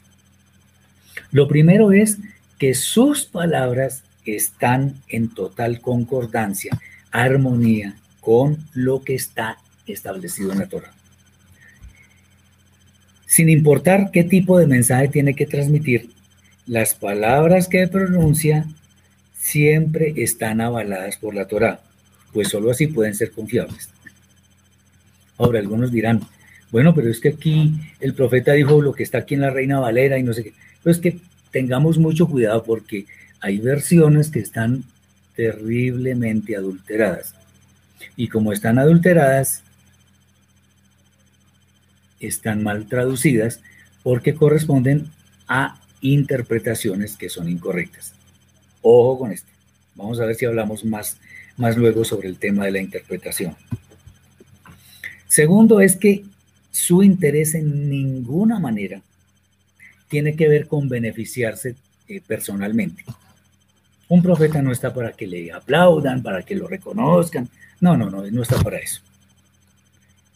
[1.30, 2.18] Lo primero es
[2.62, 10.68] que sus palabras están en total concordancia, armonía con lo que está establecido en la
[10.68, 10.92] Torah.
[13.26, 16.10] Sin importar qué tipo de mensaje tiene que transmitir,
[16.64, 18.64] las palabras que pronuncia
[19.36, 21.80] siempre están avaladas por la Torá,
[22.32, 23.88] pues solo así pueden ser confiables.
[25.36, 26.20] Ahora, algunos dirán,
[26.70, 29.80] bueno, pero es que aquí el profeta dijo lo que está aquí en la Reina
[29.80, 30.52] Valera y no sé qué.
[30.84, 31.18] Pero es que
[31.52, 33.06] tengamos mucho cuidado porque
[33.40, 34.84] hay versiones que están
[35.36, 37.34] terriblemente adulteradas.
[38.16, 39.62] Y como están adulteradas,
[42.18, 43.60] están mal traducidas
[44.02, 45.06] porque corresponden
[45.46, 48.14] a interpretaciones que son incorrectas.
[48.80, 49.50] Ojo con esto.
[49.94, 51.18] Vamos a ver si hablamos más,
[51.56, 53.54] más luego sobre el tema de la interpretación.
[55.28, 56.24] Segundo es que
[56.70, 59.02] su interés en ninguna manera
[60.12, 61.74] tiene que ver con beneficiarse
[62.06, 63.02] eh, personalmente.
[64.10, 67.48] Un profeta no está para que le aplaudan, para que lo reconozcan.
[67.80, 69.00] No, no, no, no está para eso.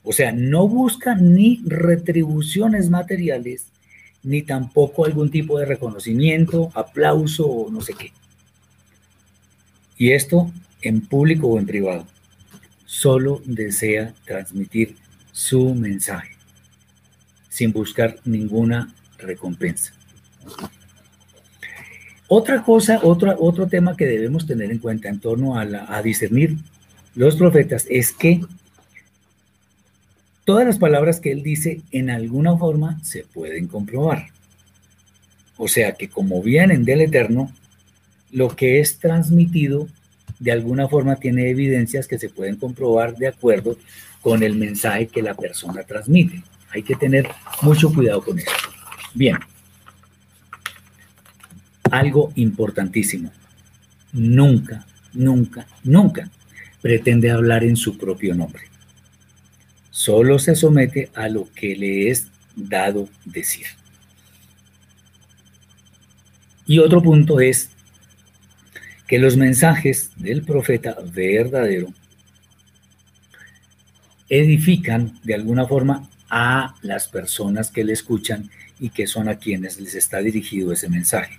[0.02, 3.66] O sea, no busca ni retribuciones materiales,
[4.22, 8.12] ni tampoco algún tipo de reconocimiento, aplauso o no sé qué.
[9.98, 10.50] Y esto
[10.80, 12.06] en público o en privado.
[12.86, 14.96] Solo desea transmitir
[15.32, 16.34] su mensaje
[17.50, 19.92] sin buscar ninguna recompensa.
[22.28, 26.56] Otra cosa, otro, otro tema que debemos tener en cuenta en torno a, a discernir
[27.14, 28.40] los profetas es que
[30.44, 34.26] todas las palabras que él dice en alguna forma se pueden comprobar.
[35.56, 37.50] O sea que como vienen del Eterno,
[38.30, 39.88] lo que es transmitido
[40.38, 43.78] de alguna forma tiene evidencias que se pueden comprobar de acuerdo
[44.20, 46.42] con el mensaje que la persona transmite.
[46.70, 47.28] Hay que tener
[47.62, 48.50] mucho cuidado con eso.
[49.16, 49.38] Bien,
[51.90, 53.32] algo importantísimo.
[54.12, 56.30] Nunca, nunca, nunca
[56.82, 58.64] pretende hablar en su propio nombre.
[59.90, 63.66] solo se somete a lo que le es dado decir.
[66.66, 67.70] Y otro punto es
[69.06, 71.88] que los mensajes del profeta verdadero
[74.28, 79.80] edifican de alguna forma a las personas que le escuchan y que son a quienes
[79.80, 81.38] les está dirigido ese mensaje.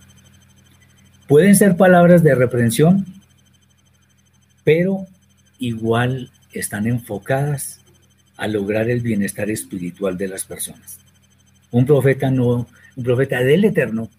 [1.27, 3.05] Pueden ser palabras de reprensión,
[4.63, 5.05] pero
[5.59, 7.79] igual están enfocadas
[8.37, 10.99] a lograr el bienestar espiritual de las personas.
[11.71, 14.09] Un profeta no, un profeta del Eterno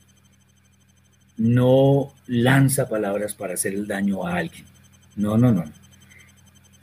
[1.39, 4.65] no lanza palabras para hacer el daño a alguien.
[5.17, 5.65] No, no, no.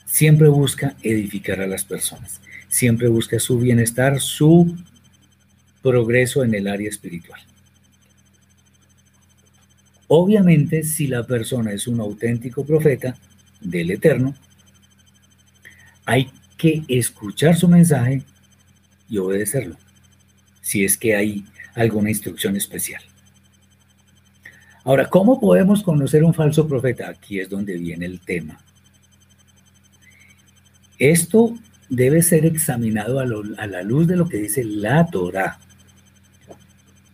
[0.05, 2.41] Siempre busca edificar a las personas.
[2.69, 4.75] Siempre busca su bienestar, su
[5.85, 7.39] progreso en el área espiritual.
[10.07, 13.15] Obviamente, si la persona es un auténtico profeta
[13.61, 14.33] del Eterno,
[16.03, 18.23] hay que escuchar su mensaje
[19.07, 19.75] y obedecerlo,
[20.59, 23.03] si es que hay alguna instrucción especial.
[24.83, 27.09] Ahora, ¿cómo podemos conocer un falso profeta?
[27.09, 28.59] Aquí es donde viene el tema.
[30.97, 31.55] Esto
[31.89, 35.59] debe ser examinado a, la luz de lo que dice la Torah.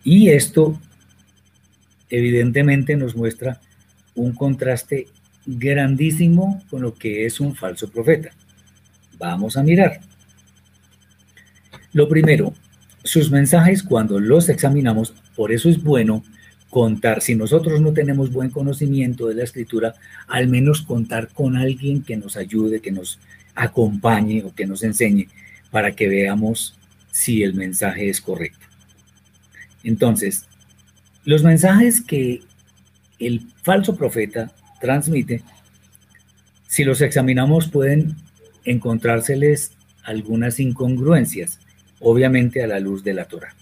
[0.04, 0.78] Y esto
[2.10, 3.60] evidentemente nos muestra
[4.14, 5.06] un contraste
[5.46, 8.30] grandísimo con lo que es un falso profeta.
[9.18, 10.00] Vamos a mirar.
[11.92, 12.54] Lo primero,
[13.04, 16.24] sus mensajes cuando los examinamos, por eso es bueno
[16.70, 19.94] contar, si nosotros no tenemos buen conocimiento de la escritura,
[20.26, 23.18] al menos contar con alguien que nos ayude, que nos
[23.54, 25.28] acompañe o que nos enseñe
[25.70, 26.74] para que veamos
[27.10, 28.71] si el mensaje es correcto.
[29.84, 30.46] Entonces,
[31.24, 32.42] los mensajes que
[33.18, 35.42] el falso profeta transmite,
[36.66, 38.16] si los examinamos pueden
[38.64, 39.72] encontrárseles
[40.04, 41.60] algunas incongruencias,
[42.00, 43.54] obviamente a la luz de la Torah.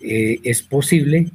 [0.00, 1.30] Eh, es posible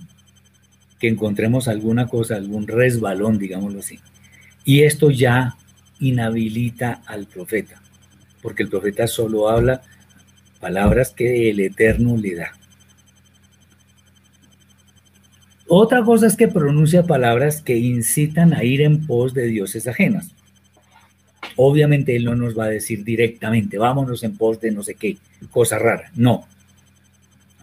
[1.00, 4.00] que encontremos alguna cosa, algún resbalón, digámoslo así.
[4.64, 5.56] Y esto ya
[6.00, 7.82] inhabilita al profeta,
[8.42, 9.82] porque el profeta solo habla
[10.60, 12.52] palabras que el Eterno le da.
[15.74, 20.36] Otra cosa es que pronuncia palabras que incitan a ir en pos de dioses ajenos.
[21.56, 25.16] Obviamente él no nos va a decir directamente, vámonos en pos de no sé qué,
[25.50, 26.12] cosa rara.
[26.14, 26.46] No,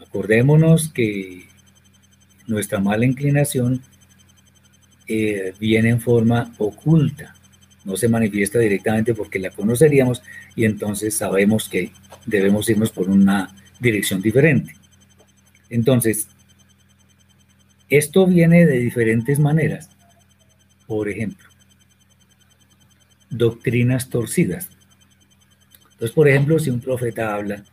[0.00, 1.44] Acordémonos que
[2.46, 3.82] nuestra mala inclinación
[5.06, 7.34] eh, viene en forma oculta,
[7.84, 10.22] no se manifiesta directamente porque la conoceríamos
[10.56, 11.92] y entonces sabemos que
[12.24, 14.74] debemos irnos por una dirección diferente.
[15.68, 16.28] Entonces,
[17.88, 19.90] esto viene de diferentes maneras.
[20.86, 21.48] Por ejemplo,
[23.30, 24.68] doctrinas torcidas.
[25.92, 27.64] Entonces, por ejemplo, si un profeta habla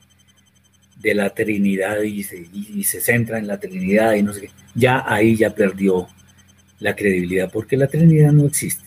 [0.97, 5.35] de la Trinidad y se, centra en la Trinidad y no sé qué, ya ahí
[5.35, 6.07] ya perdió
[6.79, 8.83] la credibilidad porque la Trinidad no existe.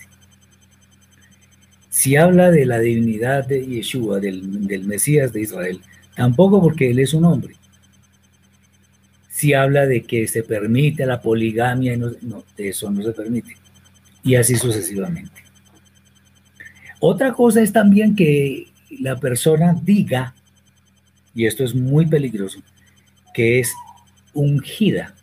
[1.89, 5.81] Si habla de la divinidad de Yeshua, del Mesías de Israel,
[6.15, 7.58] tampoco porque él es un hombre.
[9.39, 13.57] Si habla de que se permite la poligamia, no, no, eso no se permite.
[14.25, 15.45] Y así sucesivamente.
[16.99, 18.67] Otra cosa es también que
[18.99, 20.35] la persona diga
[21.37, 22.59] y esto es muy peligroso,
[23.33, 23.73] que es
[24.35, 25.15] ungida.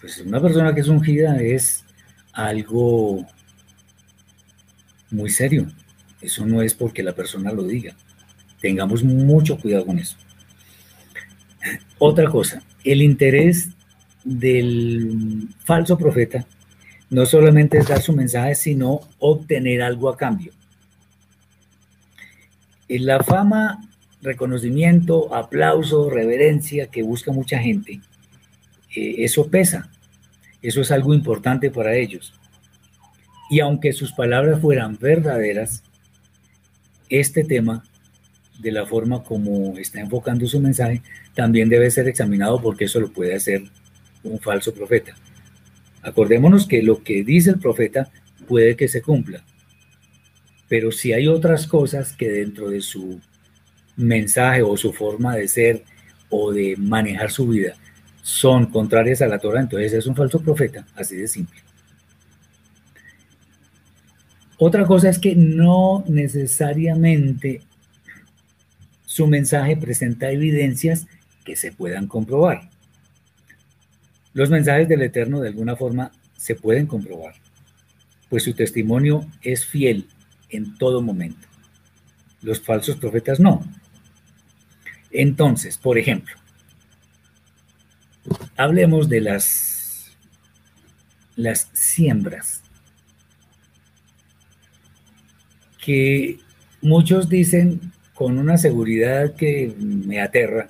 [0.00, 1.84] Pues una persona que es ungida es
[2.32, 3.24] algo
[5.12, 5.68] muy serio.
[6.20, 7.94] Eso no es porque la persona lo diga.
[8.60, 10.16] Tengamos mucho cuidado con eso.
[11.98, 13.70] Otra cosa, el interés
[14.24, 16.46] del falso profeta
[17.10, 20.52] no solamente es dar su mensaje, sino obtener algo a cambio
[22.88, 23.86] la fama,
[24.22, 28.00] reconocimiento, aplauso, reverencia que busca mucha gente,
[28.96, 29.90] eh, eso pesa,
[30.62, 32.32] eso es algo importante para ellos.
[33.50, 35.82] Y aunque sus palabras fueran verdaderas,
[37.08, 37.84] este tema,
[38.58, 41.02] de la forma como está enfocando su mensaje,
[41.34, 43.62] también debe ser examinado porque eso lo puede hacer
[44.24, 45.16] un falso profeta.
[46.02, 48.10] Acordémonos que lo que dice el profeta
[48.46, 49.44] puede que se cumpla,
[50.68, 53.20] pero si hay otras cosas que dentro de su
[53.96, 55.84] mensaje o su forma de ser
[56.30, 57.74] o de manejar su vida
[58.22, 61.60] son contrarias a la Torah, entonces es un falso profeta, así de simple.
[64.58, 67.62] Otra cosa es que no necesariamente
[69.18, 71.08] su mensaje presenta evidencias
[71.44, 72.70] que se puedan comprobar.
[74.32, 77.34] Los mensajes del Eterno de alguna forma se pueden comprobar,
[78.28, 80.06] pues su testimonio es fiel
[80.50, 81.48] en todo momento.
[82.42, 83.64] Los falsos profetas no.
[85.10, 86.36] Entonces, por ejemplo,
[88.56, 90.16] hablemos de las,
[91.34, 92.62] las siembras.
[95.84, 96.38] Que
[96.80, 100.66] muchos dicen con una seguridad que me aterra,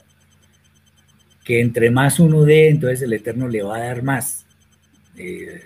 [1.42, 4.44] que entre más uno dé, entonces el Eterno le va a dar más
[5.16, 5.62] eh,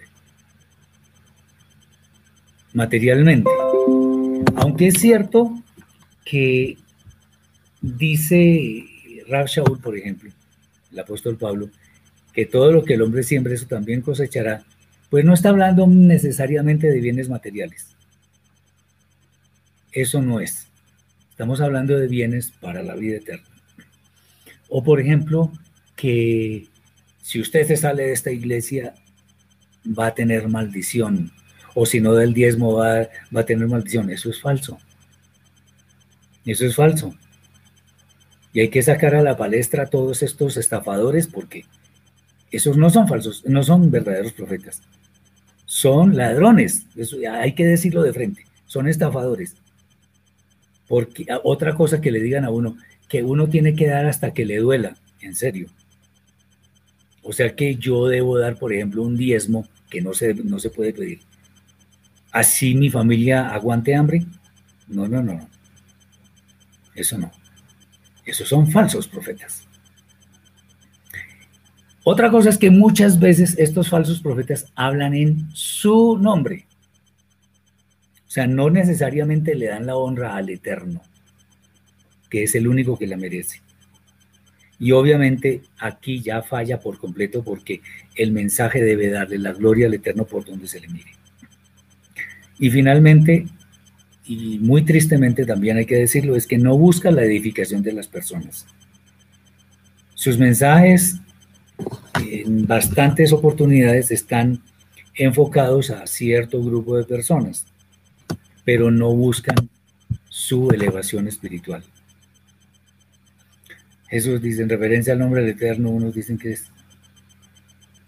[2.73, 3.51] materialmente.
[4.55, 5.61] Aunque es cierto
[6.25, 6.79] que
[7.81, 8.85] dice
[9.27, 10.31] Rab Shaul, por ejemplo,
[10.93, 11.69] el apóstol Pablo,
[12.33, 14.63] que todo lo que el hombre siembra, eso también cosechará,
[15.11, 17.89] pues no está hablando necesariamente de bienes materiales.
[19.91, 20.69] Eso no es.
[21.43, 23.49] Estamos hablando de bienes para la vida eterna.
[24.69, 25.51] O por ejemplo,
[25.97, 26.69] que
[27.21, 28.95] si usted se sale de esta iglesia,
[29.85, 31.33] va a tener maldición.
[31.75, 34.09] O si no del diezmo, va, va a tener maldición.
[34.11, 34.79] Eso es falso.
[36.45, 37.13] Eso es falso.
[38.53, 41.65] Y hay que sacar a la palestra a todos estos estafadores porque
[42.53, 44.81] esos no son falsos, no son verdaderos profetas.
[45.67, 46.87] Son ladrones.
[47.33, 48.45] Hay que decirlo de frente.
[48.65, 49.57] Son estafadores.
[50.93, 52.77] Porque ah, otra cosa que le digan a uno,
[53.09, 55.71] que uno tiene que dar hasta que le duela, en serio.
[57.23, 60.69] O sea que yo debo dar, por ejemplo, un diezmo que no se, no se
[60.69, 61.21] puede pedir.
[62.31, 64.27] Así mi familia aguante hambre.
[64.87, 65.49] No, no, no.
[66.95, 67.33] Eso no.
[68.27, 69.67] Esos son falsos profetas.
[72.05, 76.67] Otra cosa es que muchas veces estos falsos profetas hablan en su nombre.
[78.33, 81.03] Sea, no necesariamente le dan la honra al Eterno,
[82.31, 83.61] que es el único que la merece.
[84.79, 87.83] Y obviamente aquí ya falla por completo porque
[88.15, 91.11] el mensaje debe darle la gloria al Eterno por donde se le mire.
[92.59, 93.49] Y finalmente,
[94.25, 98.09] y muy tristemente también hay que decirlo, es que no busca la edificación de las
[98.09, 98.65] personas.
[100.15, 101.17] Sus mensajes
[102.19, 104.63] en bastantes oportunidades están
[105.17, 107.67] enfocados a cierto grupo de personas,
[108.65, 109.57] pero no buscan
[110.29, 111.83] su elevación espiritual.
[114.09, 116.73] Jesús dice en referencia al nombre del Eterno, unos dicen que es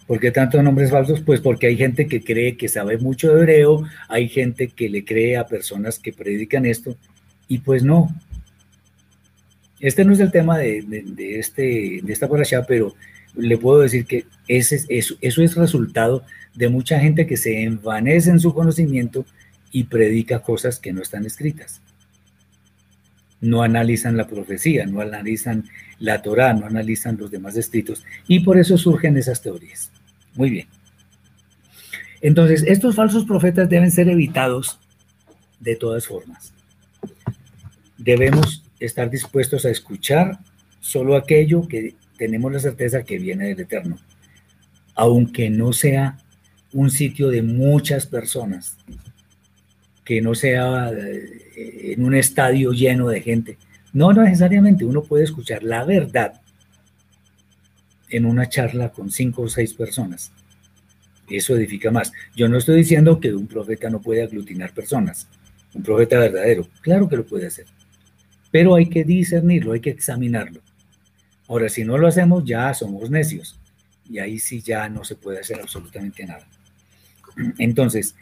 [0.06, 1.22] ¿Por qué tantos nombres falsos?
[1.22, 5.04] Pues porque hay gente que cree que sabe mucho de hebreo, hay gente que le
[5.04, 6.96] cree a personas que predican esto,
[7.48, 8.14] y pues no.
[9.80, 10.84] Este no es el tema de,
[11.38, 12.94] este, de esta allá, pero
[13.34, 16.22] le puedo decir que eso, eso es resultado
[16.54, 19.24] de mucha gente que se envanece en su conocimiento
[19.74, 21.82] y predica cosas que no están escritas.
[23.40, 25.64] No analizan la profecía, no analizan
[25.98, 29.90] la Torah, no analizan los demás escritos y por eso surgen esas teorías.
[30.36, 30.68] Muy bien.
[32.20, 34.78] Entonces, estos falsos profetas deben ser evitados
[35.58, 36.54] de todas formas.
[37.98, 40.38] Debemos estar dispuestos a escuchar
[40.78, 43.98] solo aquello que tenemos la certeza que viene del Eterno,
[44.94, 46.18] aunque no sea
[46.72, 48.76] un sitio de muchas personas,
[50.04, 53.58] que no sea eh, en un estadio lleno de gente.
[53.92, 56.40] No, no necesariamente, uno puede escuchar la verdad
[58.10, 60.32] en una charla con cinco o seis personas.
[61.28, 62.12] Eso edifica más.
[62.36, 65.28] Yo no estoy diciendo que un profeta no puede aglutinar personas.
[65.72, 67.66] Un profeta verdadero, claro que lo puede hacer.
[68.50, 70.60] Pero hay que discernirlo, hay que examinarlo.
[71.48, 73.58] Ahora, si no lo hacemos, ya somos necios.
[74.08, 76.46] Y ahí sí ya no se puede hacer absolutamente nada.
[77.58, 78.14] Entonces,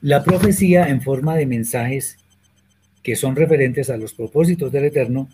[0.00, 2.16] la profecía en forma de mensajes
[3.02, 5.28] que son referentes a los propósitos del Eterno,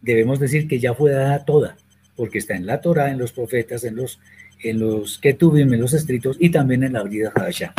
[0.00, 1.76] debemos decir que ya fue dada toda
[2.16, 4.20] porque está en la Torah, en los profetas, en los,
[4.62, 7.74] en los Ketubim, en los escritos y también en la vida Hadashah.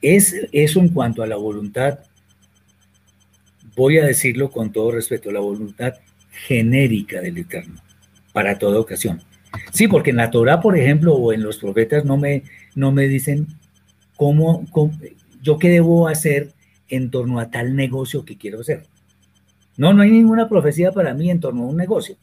[0.00, 2.00] Es eso en cuanto a la voluntad,
[3.76, 5.94] voy a decirlo con todo respeto, la voluntad
[6.30, 7.80] genérica del Eterno,
[8.32, 9.22] para toda ocasión.
[9.70, 12.42] Sí, porque en la Torah, por ejemplo, o en los profetas no me,
[12.74, 13.46] no me dicen
[14.22, 14.90] cómo,
[15.42, 16.50] yo qué debo hacer
[16.88, 18.84] en torno a tal negocio que quiero hacer.
[19.76, 22.16] No, no hay ninguna profecía para mí en torno a un negocio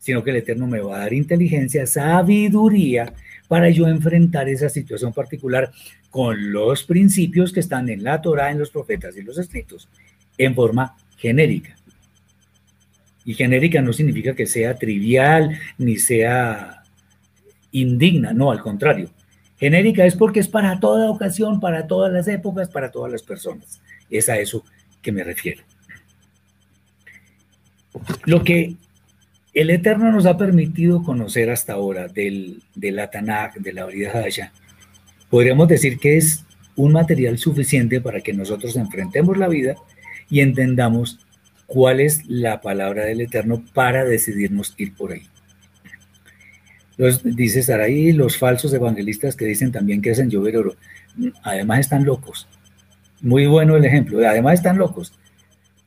[0.00, 3.12] sino que el Eterno me va a dar inteligencia, sabiduría
[3.46, 5.70] para yo enfrentar esa situación particular
[6.10, 9.88] con los principios que están en la Torah, en los profetas y los escritos,
[10.38, 11.76] en forma genérica.
[13.26, 16.82] Y genérica no significa que sea trivial ni sea
[17.70, 19.10] indigna, no, al contrario.
[19.60, 23.80] Genérica es porque es para toda ocasión, para todas las épocas, para todas las personas.
[24.08, 24.64] Es a eso
[25.02, 25.62] que me refiero.
[28.24, 28.76] Lo que
[29.52, 33.10] el Eterno nos ha permitido conocer hasta ahora del, de la
[33.56, 34.52] de la Brida Hadasha.
[35.28, 36.44] Podríamos decir que es
[36.74, 39.74] un material suficiente para que nosotros enfrentemos la vida
[40.30, 41.18] y entendamos
[41.66, 45.29] cuál es la palabra del Eterno para decidirnos ir por ahí.
[47.00, 50.76] Los, dice Saraí, los falsos evangelistas que dicen también que hacen llover oro,
[51.42, 52.46] además están locos.
[53.22, 55.14] Muy bueno el ejemplo, además están locos,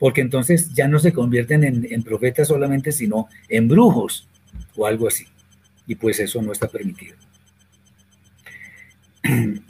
[0.00, 4.28] porque entonces ya no se convierten en, en profetas solamente, sino en brujos
[4.74, 5.24] o algo así.
[5.86, 7.16] Y pues eso no está permitido.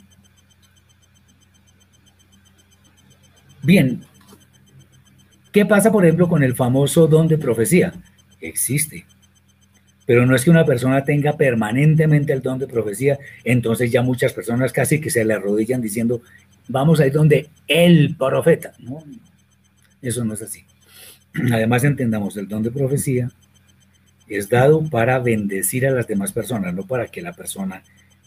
[3.62, 4.02] Bien,
[5.52, 7.92] ¿qué pasa, por ejemplo, con el famoso don de profecía?
[8.40, 9.04] Existe.
[10.06, 14.32] Pero no es que una persona tenga permanentemente el don de profecía, entonces ya muchas
[14.32, 16.20] personas casi que se le arrodillan diciendo,
[16.68, 18.72] vamos a ir donde el profeta.
[18.78, 19.02] No,
[20.02, 20.64] eso no es así.
[21.52, 23.30] Además entendamos, el don de profecía
[24.28, 27.82] es dado para bendecir a las demás personas, no para que la persona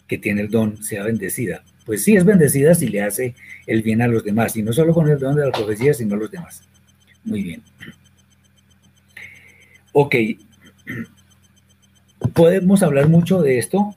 [0.06, 1.62] que tiene el don sea bendecida.
[1.84, 3.34] Pues sí es bendecida si le hace
[3.66, 6.14] el bien a los demás, y no solo con el don de la profecía, sino
[6.14, 6.62] a los demás.
[7.24, 7.62] Muy bien.
[9.92, 10.14] Ok,
[12.28, 13.96] podemos hablar mucho de esto,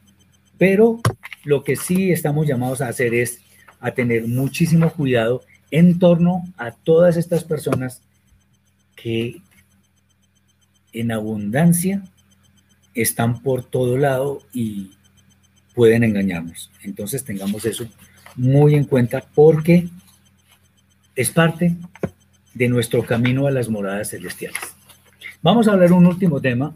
[0.57, 0.99] pero
[1.43, 3.39] lo que sí estamos llamados a hacer es
[3.79, 8.01] a tener muchísimo cuidado en torno a todas estas personas
[8.95, 9.41] que
[10.93, 12.03] en abundancia
[12.93, 14.91] están por todo lado y
[15.73, 16.69] pueden engañarnos.
[16.83, 17.87] Entonces tengamos eso
[18.35, 19.87] muy en cuenta porque
[21.15, 21.75] es parte
[22.53, 24.59] de nuestro camino a las moradas celestiales.
[25.41, 26.73] Vamos a hablar un último tema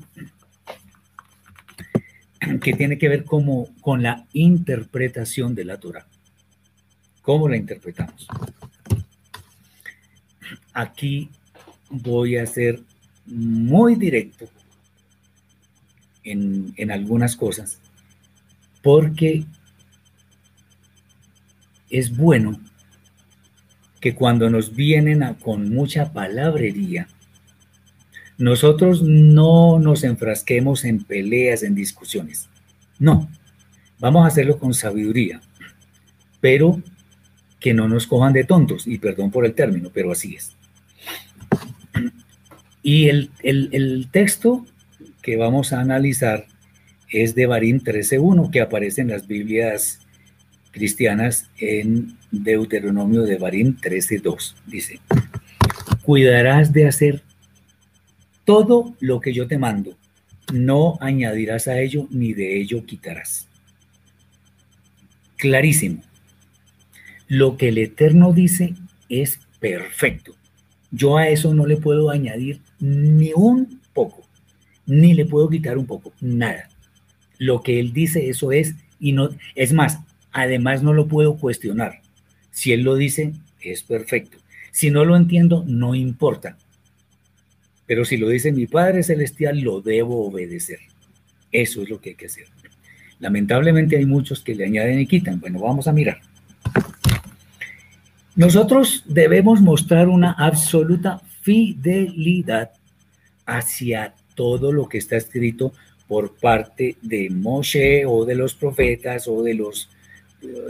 [2.61, 6.05] que tiene que ver como, con la interpretación de la Torah.
[7.21, 8.27] ¿Cómo la interpretamos?
[10.73, 11.29] Aquí
[11.89, 12.81] voy a ser
[13.25, 14.47] muy directo
[16.23, 17.79] en, en algunas cosas,
[18.83, 19.45] porque
[21.89, 22.59] es bueno
[23.99, 27.07] que cuando nos vienen con mucha palabrería,
[28.37, 32.49] nosotros no nos enfrasquemos en peleas, en discusiones.
[32.99, 33.29] No,
[33.99, 35.41] vamos a hacerlo con sabiduría,
[36.41, 36.81] pero
[37.59, 40.55] que no nos cojan de tontos, y perdón por el término, pero así es.
[42.83, 44.65] Y el, el texto
[45.21, 46.45] que vamos a analizar
[47.09, 49.99] es de Barín 13.1, que aparece en las Biblias
[50.71, 54.55] cristianas en Deuteronomio de Barín 13.2.
[54.67, 54.99] Dice,
[56.03, 57.23] cuidarás de hacer
[58.45, 59.97] todo lo que yo te mando,
[60.53, 63.47] no añadirás a ello ni de ello quitarás.
[65.37, 66.01] Clarísimo.
[67.27, 68.75] Lo que el Eterno dice
[69.09, 70.33] es perfecto.
[70.91, 74.21] Yo a eso no le puedo añadir ni un poco,
[74.85, 76.69] ni le puedo quitar un poco, nada.
[77.37, 79.99] Lo que él dice, eso es, y no, es más,
[80.31, 82.01] además no lo puedo cuestionar.
[82.51, 84.37] Si él lo dice, es perfecto.
[84.71, 86.57] Si no lo entiendo, no importa.
[87.85, 90.79] Pero si lo dice mi Padre Celestial, lo debo obedecer.
[91.51, 92.45] Eso es lo que hay que hacer.
[93.19, 95.39] Lamentablemente hay muchos que le añaden y quitan.
[95.39, 96.19] Bueno, vamos a mirar.
[98.35, 102.71] Nosotros debemos mostrar una absoluta fidelidad
[103.45, 105.71] hacia todo lo que está escrito
[106.07, 109.89] por parte de Moshe o de los profetas o de los,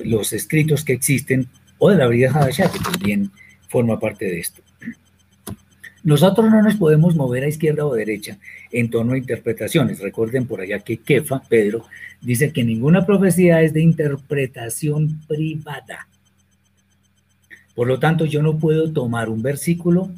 [0.03, 1.47] los escritos que existen
[1.77, 3.31] o de la vida Hadashah, que también
[3.67, 4.61] forma parte de esto.
[6.05, 8.37] Nosotros no nos podemos mover a izquierda o derecha
[8.71, 9.99] en torno a interpretaciones.
[9.99, 11.83] Recuerden por allá que Kefa, Pedro,
[12.21, 16.07] dice que ninguna profecía es de interpretación privada.
[17.73, 20.11] Por lo tanto, yo no puedo tomar un versículo,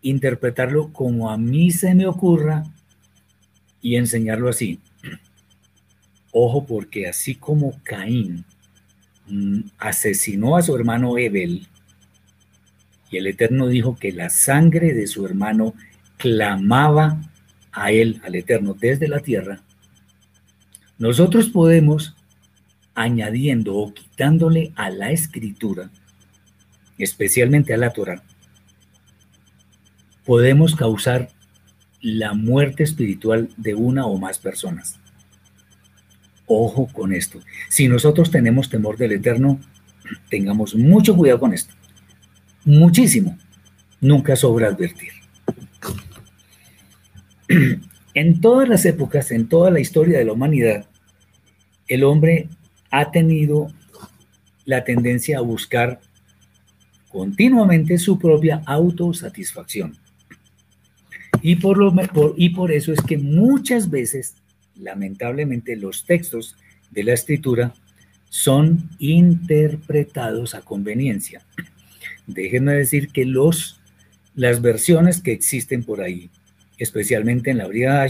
[0.00, 2.62] interpretarlo como a mí se me ocurra
[3.80, 4.78] y enseñarlo así.
[6.30, 8.44] Ojo, porque así como Caín
[9.26, 11.66] mm, asesinó a su hermano Ebel,
[13.12, 15.74] y el Eterno dijo que la sangre de su hermano
[16.16, 17.20] clamaba
[17.70, 19.60] a él, al Eterno, desde la tierra.
[20.98, 22.16] Nosotros podemos,
[22.94, 25.90] añadiendo o quitándole a la escritura,
[26.96, 28.22] especialmente a la Torah,
[30.24, 31.28] podemos causar
[32.00, 34.98] la muerte espiritual de una o más personas.
[36.46, 37.40] Ojo con esto.
[37.68, 39.60] Si nosotros tenemos temor del Eterno,
[40.30, 41.74] tengamos mucho cuidado con esto
[42.64, 43.38] muchísimo.
[44.00, 45.12] Nunca sobra advertir.
[48.14, 50.84] En todas las épocas, en toda la historia de la humanidad,
[51.88, 52.48] el hombre
[52.90, 53.68] ha tenido
[54.66, 55.98] la tendencia a buscar
[57.08, 59.96] continuamente su propia autosatisfacción.
[61.40, 61.92] Y por, lo,
[62.36, 64.34] y por eso es que muchas veces,
[64.76, 66.56] lamentablemente, los textos
[66.90, 67.72] de la escritura
[68.28, 71.42] son interpretados a conveniencia.
[72.26, 73.80] Déjenme decir que los,
[74.34, 76.30] las versiones que existen por ahí,
[76.78, 78.06] especialmente en la Brigada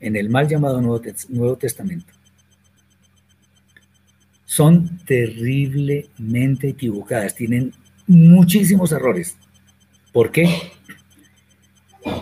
[0.00, 2.12] en el mal llamado Nuevo Testamento,
[4.44, 7.74] son terriblemente equivocadas, tienen
[8.06, 9.36] muchísimos errores.
[10.12, 10.48] ¿Por qué?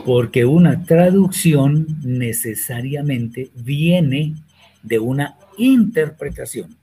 [0.05, 4.35] Porque una traducción necesariamente viene
[4.83, 6.77] de una interpretación.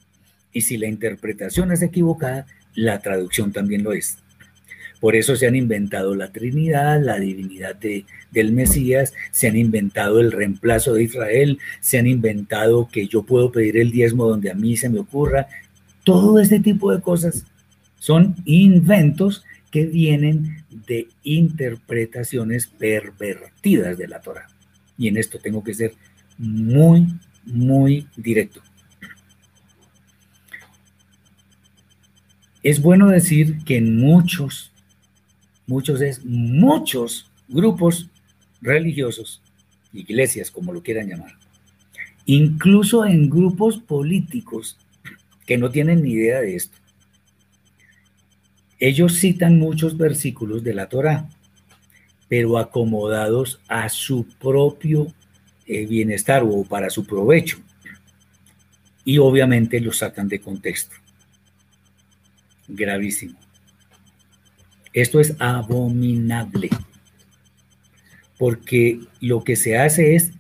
[0.54, 2.46] Y si la interpretación es equivocada,
[2.76, 4.23] la traducción también lo es.
[5.04, 10.22] Por eso se han inventado la Trinidad, la divinidad de, del Mesías, se han inventado
[10.22, 14.54] el reemplazo de Israel, se han inventado que yo puedo pedir el diezmo donde a
[14.54, 15.48] mí se me ocurra.
[16.06, 17.46] Todo este tipo de cosas
[18.00, 24.48] son inventos que vienen de interpretaciones pervertidas de la Torah.
[24.98, 25.92] Y en esto tengo que ser
[26.38, 27.10] muy,
[27.44, 28.62] muy directo.
[32.64, 34.73] Es bueno decir que en muchos,
[35.68, 38.10] muchos es muchos grupos
[38.62, 39.42] religiosos,
[39.92, 41.38] iglesias como lo quieran llamar,
[42.26, 44.78] incluso en grupos políticos
[45.46, 46.78] que no tienen ni idea de esto.
[48.80, 51.30] Ellos citan muchos versículos de la Torá,
[52.28, 55.08] pero acomodados a su propio
[55.66, 57.60] eh, bienestar o para su provecho.
[59.06, 60.96] Y obviamente los sacan de contexto
[62.68, 63.43] gravísimo.
[64.94, 66.70] Esto es abominable,
[68.38, 70.32] porque lo que se hace es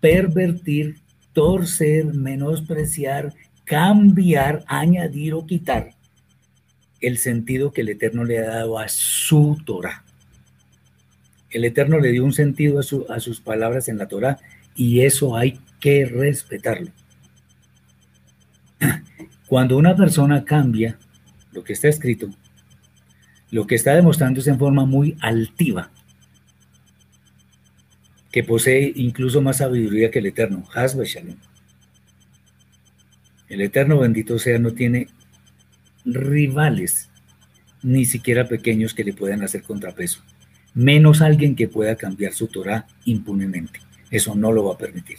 [0.00, 0.96] pervertir,
[1.32, 3.32] torcer, menospreciar,
[3.64, 5.94] cambiar, añadir o quitar
[7.00, 10.04] el sentido que el Eterno le ha dado a su Torah.
[11.50, 14.38] El Eterno le dio un sentido a, a sus palabras en la Torah
[14.74, 16.90] y eso hay que respetarlo.
[19.46, 20.98] Cuando una persona cambia
[21.52, 22.30] lo que está escrito,
[23.52, 25.90] lo que está demostrando es en forma muy altiva,
[28.32, 31.36] que posee incluso más sabiduría que el Eterno, Hasbe Shalom.
[33.50, 35.08] El Eterno bendito sea no tiene
[36.06, 37.10] rivales,
[37.82, 40.22] ni siquiera pequeños que le puedan hacer contrapeso,
[40.72, 43.80] menos alguien que pueda cambiar su Torah impunemente.
[44.10, 45.18] Eso no lo va a permitir.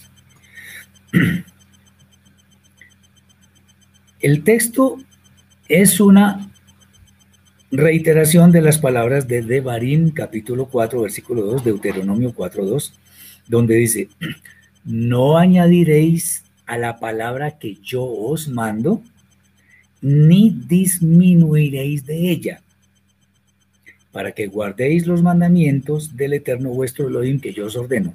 [4.20, 4.98] El texto
[5.68, 6.50] es una
[7.76, 12.94] reiteración de las palabras de Devarim, capítulo 4, versículo 2, Deuteronomio 4, 2,
[13.48, 14.10] donde dice,
[14.86, 19.02] no añadiréis a la palabra que yo os mando,
[20.02, 22.62] ni disminuiréis de ella,
[24.12, 28.14] para que guardéis los mandamientos del eterno vuestro Elohim que yo os ordeno.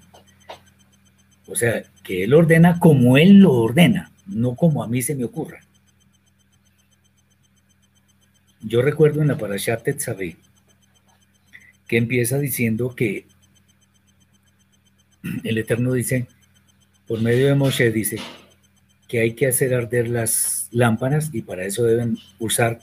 [1.49, 5.25] O sea, que Él ordena como Él lo ordena, no como a mí se me
[5.25, 5.59] ocurra.
[8.61, 10.37] Yo recuerdo en la Parashat Tetzaveh
[11.87, 13.27] que empieza diciendo que
[15.45, 16.27] el Eterno dice,
[17.07, 18.19] por medio de Moshe dice,
[19.09, 22.81] que hay que hacer arder las lámparas y para eso deben usar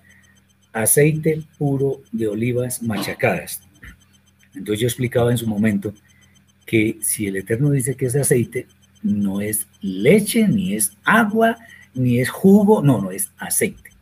[0.73, 3.61] aceite puro de olivas machacadas.
[4.55, 5.93] Entonces yo explicaba en su momento
[6.65, 8.67] que si el Eterno dice que es aceite,
[9.03, 11.57] no es leche, ni es agua,
[11.93, 13.94] ni es jugo, no, no es aceite.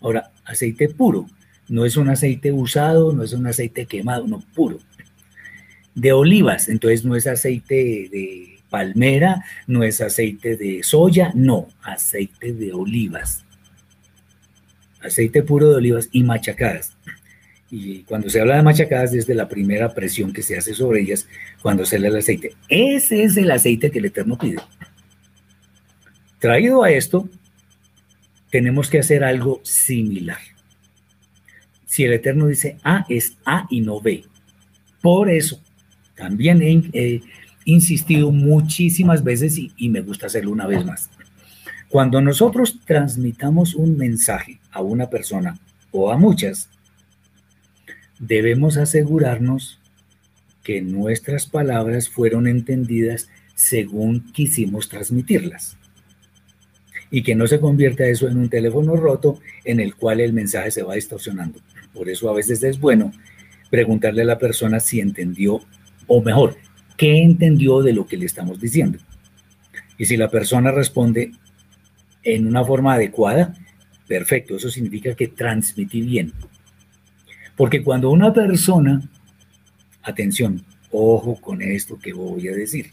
[0.00, 1.26] Ahora, aceite puro,
[1.68, 4.78] no es un aceite usado, no es un aceite quemado, no, puro.
[5.94, 12.52] De olivas, entonces no es aceite de palmera, no es aceite de soya, no, aceite
[12.52, 13.44] de olivas.
[15.00, 16.96] Aceite puro de olivas y machacadas.
[17.70, 21.28] Y cuando se habla de machacadas, desde la primera presión que se hace sobre ellas
[21.62, 22.54] cuando se le el aceite.
[22.68, 24.58] Ese es el aceite que el Eterno pide.
[26.40, 27.28] Traído a esto,
[28.50, 30.38] tenemos que hacer algo similar.
[31.86, 34.24] Si el Eterno dice A, es A y no B.
[35.00, 35.60] Por eso,
[36.14, 36.60] también
[36.92, 37.22] he,
[37.64, 41.10] insistido muchísimas veces y, me gusta hacerlo una vez más.
[41.88, 45.58] Cuando nosotros transmitamos un mensaje a una persona
[45.92, 46.68] o a muchas,
[48.18, 49.78] debemos asegurarnos
[50.64, 55.76] que nuestras palabras fueron entendidas según quisimos transmitirlas
[57.10, 60.70] y que no se convierta eso en un teléfono roto en el cual el mensaje
[60.70, 61.60] se va distorsionando.
[61.92, 63.12] Por eso a veces es bueno
[63.68, 65.60] preguntarle a la persona si entendió,
[66.06, 66.56] o mejor,
[66.96, 68.98] qué entendió de lo que le estamos diciendo.
[69.98, 71.32] Y si la persona responde
[72.22, 73.54] en una forma adecuada,
[74.06, 76.32] perfecto, eso significa que transmití bien.
[77.56, 79.02] Porque cuando una persona,
[80.02, 82.90] atención, ojo con esto que voy a decir,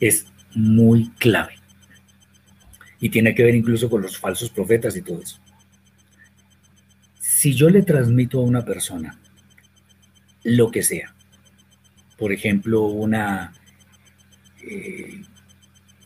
[0.00, 1.54] es muy clave
[3.00, 5.38] Y tiene que ver incluso con los falsos profetas y todo eso.
[7.20, 9.18] Si yo le transmito a una persona
[10.42, 11.14] lo que sea,
[12.16, 13.52] por ejemplo, una,
[14.62, 15.22] eh,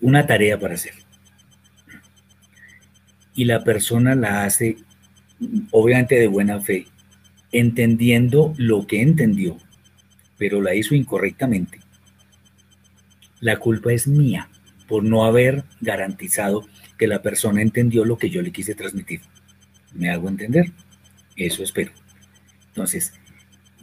[0.01, 0.95] una tarea para hacer,
[3.35, 4.77] y la persona la hace
[5.71, 6.87] obviamente de buena fe,
[7.53, 9.57] entendiendo lo que entendió,
[10.37, 11.81] pero la hizo incorrectamente,
[13.41, 14.49] la culpa es mía
[14.87, 16.67] por no haber garantizado
[17.01, 19.23] que la persona entendió lo que yo le quise transmitir.
[19.95, 20.71] ¿Me hago entender?
[21.35, 21.93] Eso espero.
[22.69, 23.15] Entonces,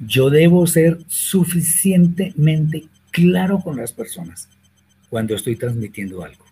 [0.06, 4.50] yo debo ser suficientemente claro con las personas
[5.10, 6.46] cuando estoy transmitiendo algo.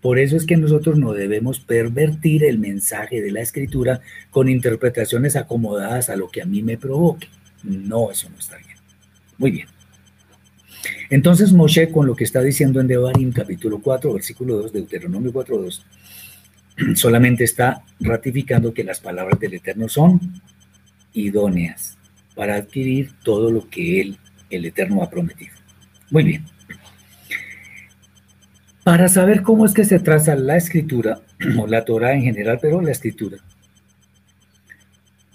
[0.00, 5.36] Por eso es que nosotros no debemos pervertir el mensaje de la escritura con interpretaciones
[5.36, 7.28] acomodadas a lo que a mí me provoque.
[7.62, 8.78] No, eso no está bien.
[9.36, 9.73] Muy bien.
[11.10, 15.58] Entonces Moshe con lo que está diciendo en Devarim capítulo 4, versículo 2, Deuteronomio 4,
[15.58, 15.86] 2,
[16.94, 20.20] solamente está ratificando que las palabras del Eterno son
[21.12, 21.96] idóneas
[22.34, 24.18] para adquirir todo lo que Él,
[24.50, 25.54] el Eterno, ha prometido.
[26.10, 26.44] Muy bien.
[28.82, 31.20] Para saber cómo es que se traza la escritura,
[31.58, 33.38] o la Torah en general, pero la escritura.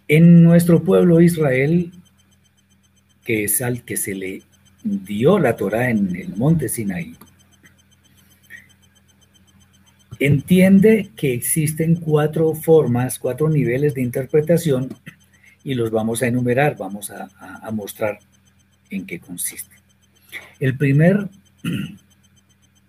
[0.07, 1.91] En nuestro pueblo Israel,
[3.23, 4.41] que es al que se le
[4.83, 7.15] dio la Torah en el monte Sinaí,
[10.19, 14.89] entiende que existen cuatro formas, cuatro niveles de interpretación
[15.63, 17.29] y los vamos a enumerar, vamos a,
[17.61, 18.19] a mostrar
[18.89, 19.75] en qué consiste.
[20.59, 21.29] El primer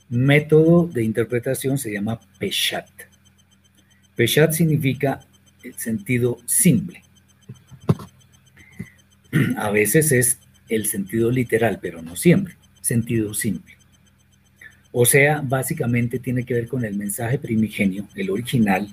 [0.09, 2.89] método de interpretación se llama Peshat.
[4.17, 5.21] Peshat significa
[5.63, 7.03] el sentido simple.
[9.57, 10.39] A veces es
[10.71, 13.77] el sentido literal, pero no siempre, sentido simple.
[14.93, 18.89] O sea, básicamente tiene que ver con el mensaje primigenio, el original,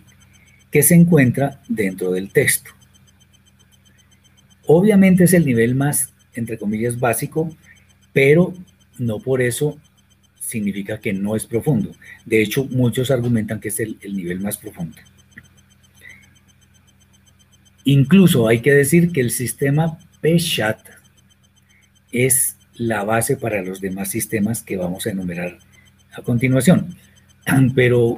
[0.71, 2.71] que se encuentra dentro del texto.
[4.65, 7.55] Obviamente es el nivel más, entre comillas, básico,
[8.13, 8.53] pero
[8.99, 9.80] no por eso
[10.39, 11.91] significa que no es profundo.
[12.25, 14.97] De hecho, muchos argumentan que es el, nivel más profundo.
[17.84, 20.80] Incluso hay que decir que el sistema Peshat
[22.12, 25.58] es la base para los demás sistemas que vamos a enumerar
[26.14, 26.95] a continuación.
[27.76, 28.18] Pero,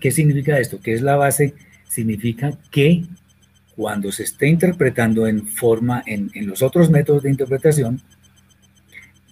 [0.00, 0.80] ¿qué significa esto?
[0.80, 1.54] ¿Qué es la base?
[1.88, 3.04] Significa que
[3.74, 8.00] cuando se esté interpretando en forma, en, los otros métodos de interpretación,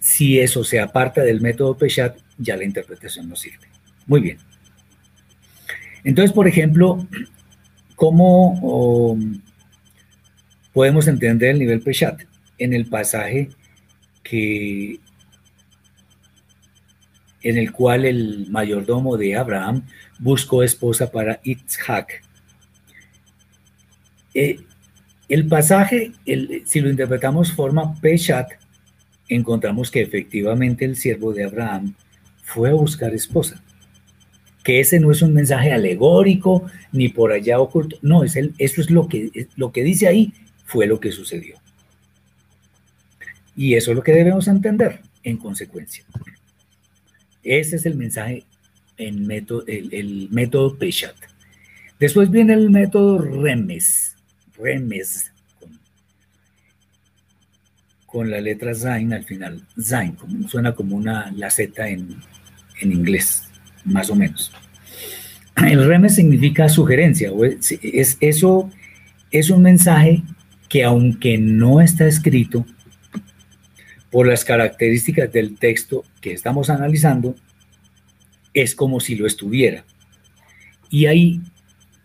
[0.00, 3.68] si eso se aparta del método Peshat, ya la interpretación no sirve.
[4.06, 4.38] Muy bien.
[6.04, 7.06] Entonces, por ejemplo,
[7.96, 9.18] ¿cómo
[10.74, 12.20] podemos entender el nivel Peshat?
[12.58, 13.50] En el pasaje
[14.22, 15.00] que
[17.44, 19.84] en el cual el mayordomo de Abraham
[20.18, 22.22] buscó esposa para Itzhak.
[24.32, 24.58] Eh,
[25.28, 26.12] el pasaje,
[26.64, 28.50] si lo interpretamos forma Peshat,
[29.28, 31.94] encontramos que efectivamente el siervo de Abraham
[32.42, 33.62] fue a buscar esposa.
[34.62, 37.98] Que ese no es un mensaje alegórico ni por allá oculto.
[38.00, 40.32] No, es el, eso es lo que, lo que dice ahí,
[40.64, 41.56] fue lo que sucedió.
[43.56, 46.04] Y eso es lo que debemos entender en consecuencia.
[47.42, 48.44] Ese es el mensaje
[48.96, 51.16] en método, el, método Peshat.
[51.98, 54.16] Después viene el método Remes.
[54.56, 55.32] Remes,
[58.14, 59.60] con la letra Zain al final.
[59.80, 60.16] Zain,
[60.48, 62.16] suena como una la Z en,
[62.80, 63.42] inglés,
[63.84, 64.52] más o menos.
[65.56, 67.30] El reme significa sugerencia,
[67.82, 68.70] es, eso
[69.32, 70.22] es un mensaje
[70.68, 72.64] que aunque no está escrito,
[74.14, 77.34] por las características del texto que estamos analizando,
[78.52, 79.84] es como si lo estuviera.
[80.88, 81.40] Y hay,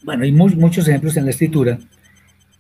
[0.02, 1.78] bueno, hay muchos ejemplos en la escritura,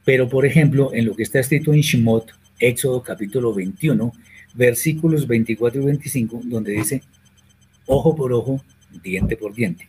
[0.05, 4.13] pero por ejemplo, en lo que está escrito en Shemot, Éxodo capítulo 21,
[4.53, 7.01] versículos 24 y 25, donde dice,
[7.87, 8.63] ojo por ojo,
[9.01, 9.87] diente por diente.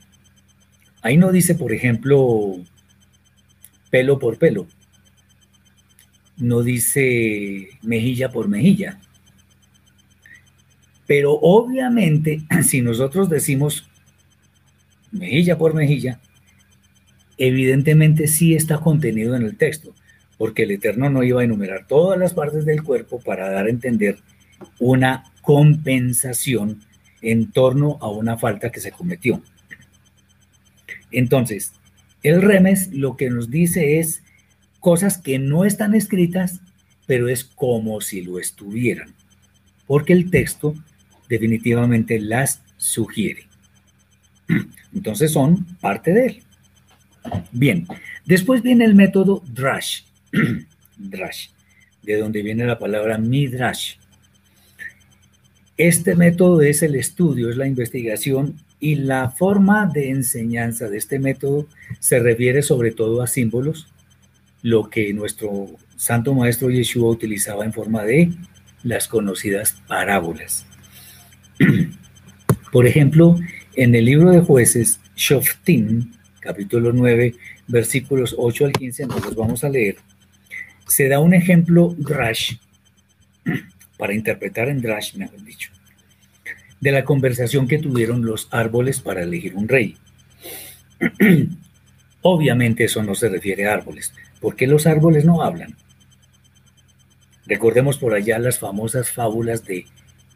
[1.03, 2.57] Ahí no dice, por ejemplo,
[3.91, 4.67] pelo por pelo.
[6.39, 8.99] No dice mejilla por mejilla.
[11.11, 13.91] Pero obviamente, si nosotros decimos
[15.11, 16.21] mejilla por mejilla,
[17.37, 19.93] evidentemente sí está contenido en el texto
[20.39, 23.71] porque el Eterno no iba a enumerar todas las partes del cuerpo para dar a
[23.71, 24.19] entender
[24.79, 26.81] una compensación
[27.23, 29.43] en torno a una falta que se cometió.
[31.11, 31.73] Entonces,
[32.23, 34.23] el remes lo que nos dice es
[34.79, 36.61] cosas que no están escritas,
[37.05, 39.13] pero es como si lo estuvieran,
[39.89, 40.77] porque el texto
[41.31, 43.47] definitivamente las sugiere.
[44.95, 46.43] Entonces son parte de él.
[47.53, 47.87] Bien,
[48.27, 50.03] después viene el método Drash.
[50.99, 51.49] Drash,
[52.03, 53.95] de donde viene la palabra Midrash.
[55.77, 61.19] Este método es el estudio, es la investigación y la forma de enseñanza de este
[61.19, 61.67] método
[62.01, 63.89] se refiere sobre todo a símbolos,
[64.63, 68.33] lo que nuestro santo maestro Yeshua utilizaba en forma de
[68.83, 70.67] las conocidas parábolas.
[72.73, 73.39] Por ejemplo,
[73.75, 77.35] en el libro de jueces, Shoftim, capítulo 9,
[77.69, 79.97] versículos 8 al 15, nos los vamos a leer,
[80.87, 82.57] se da un ejemplo drash,
[83.99, 85.71] para interpretar en drash, mejor dicho,
[86.81, 89.97] de la conversación que tuvieron los árboles para elegir un rey.
[92.23, 95.77] Obviamente eso no se refiere a árboles, porque los árboles no hablan.
[97.47, 99.87] Recordemos por allá las famosas fábulas de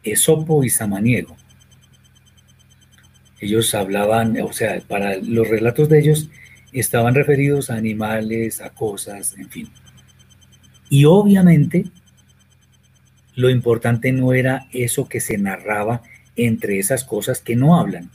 [0.05, 1.35] Esopo y Samaniego.
[3.39, 6.29] Ellos hablaban, o sea, para los relatos de ellos
[6.71, 9.69] estaban referidos a animales, a cosas, en fin.
[10.89, 11.85] Y obviamente
[13.35, 16.01] lo importante no era eso que se narraba
[16.35, 18.09] entre esas cosas que no hablan.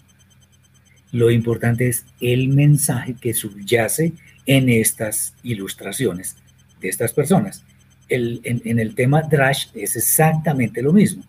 [1.12, 4.12] Lo importante es el mensaje que subyace
[4.46, 6.36] en estas ilustraciones
[6.80, 7.64] de estas personas.
[8.08, 11.22] en, el tema Drash es exactamente lo mismo.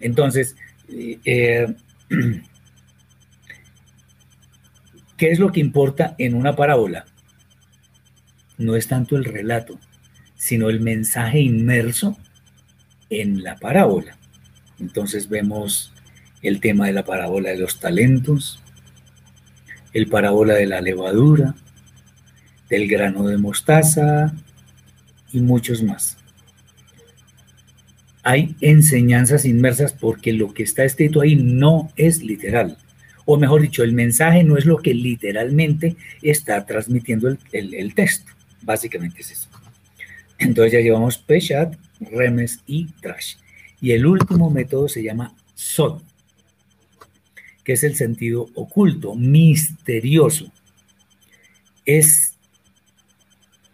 [0.00, 0.56] Entonces,
[0.88, 1.74] eh, eh,
[5.16, 7.04] ¿qué es lo que importa en una parábola?
[8.56, 9.78] No es tanto el relato,
[10.36, 12.16] sino el mensaje inmerso
[13.10, 14.16] en la parábola.
[14.80, 15.92] Entonces vemos
[16.42, 18.62] el tema de la parábola de los talentos,
[19.92, 21.54] el parábola de la levadura,
[22.68, 24.32] del grano de mostaza
[25.32, 26.16] y muchos más.
[28.28, 32.76] Hay enseñanzas inmersas porque lo que está escrito ahí no es literal.
[33.24, 38.30] O mejor dicho, el mensaje no es lo que literalmente está transmitiendo el, texto.
[38.60, 39.48] Básicamente es eso.
[40.38, 43.36] Entonces ya llevamos Peshat, Remes y Trash.
[43.80, 46.02] Y el último método se llama Sod,
[47.64, 50.52] que es el sentido oculto, misterioso.
[51.86, 52.34] Es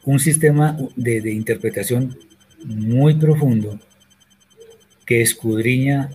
[0.05, 2.17] un sistema de, interpretación
[2.65, 3.81] muy profundo
[5.07, 6.11] que escudriña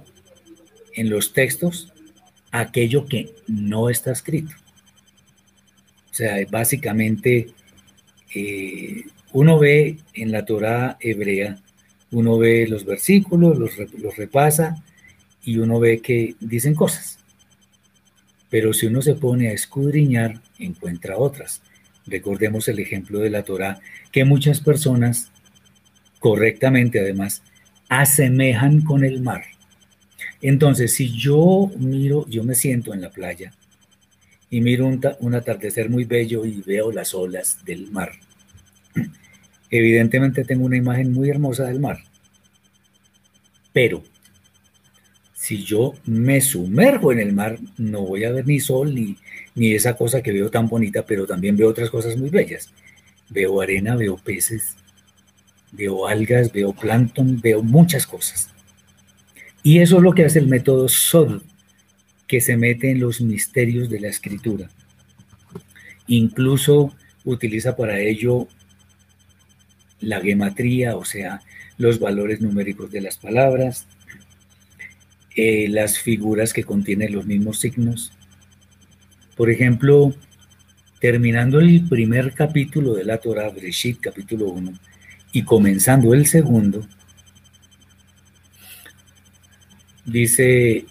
[0.95, 1.93] en los textos
[2.51, 4.53] aquello que no está escrito.
[6.11, 7.49] O sea, básicamente
[8.35, 11.59] eh, uno ve en la Torah hebrea
[12.11, 14.83] uno ve los versículos, los, repasa
[15.43, 17.19] y uno ve que dicen cosas.
[18.49, 21.61] Pero si uno se pone a escudriñar, encuentra otras.
[22.07, 23.79] Recordemos el ejemplo de la Torah,
[24.11, 25.31] que muchas personas,
[26.17, 27.43] correctamente además,
[27.89, 29.43] asemejan con el mar.
[30.41, 33.51] Entonces, si yo miro, yo me siento en la playa
[34.49, 38.11] y miro un, atardecer muy bello y veo las olas del mar,
[39.69, 41.99] evidentemente tengo una imagen muy hermosa del mar.
[43.73, 44.03] Pero
[45.33, 49.17] si yo me sumerjo en el mar, no voy a ver ni sol ni,
[49.55, 52.71] ni esa cosa que veo tan bonita, pero también veo otras cosas muy bellas.
[53.29, 54.75] Veo arena, veo peces,
[55.71, 58.49] veo algas, veo plancton, veo muchas cosas.
[59.63, 61.41] Y eso es lo que hace el método SOD,
[62.27, 64.69] que se mete en los misterios de la escritura.
[66.07, 66.93] Incluso
[67.25, 68.47] utiliza para ello
[70.01, 71.41] la gematría, o sea,
[71.77, 73.85] los valores numéricos de las palabras,
[75.35, 78.11] eh, las figuras que contienen los mismos signos.
[79.35, 80.13] Por ejemplo,
[80.99, 84.73] terminando el primer capítulo de la Torah, Breshit, capítulo 1,
[85.31, 86.87] y comenzando el segundo,
[90.05, 90.85] dice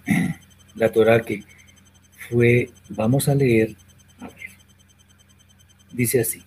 [0.75, 1.45] la Torah que
[2.29, 3.75] fue, vamos a leer,
[4.21, 4.51] a ver,
[5.93, 6.43] dice así.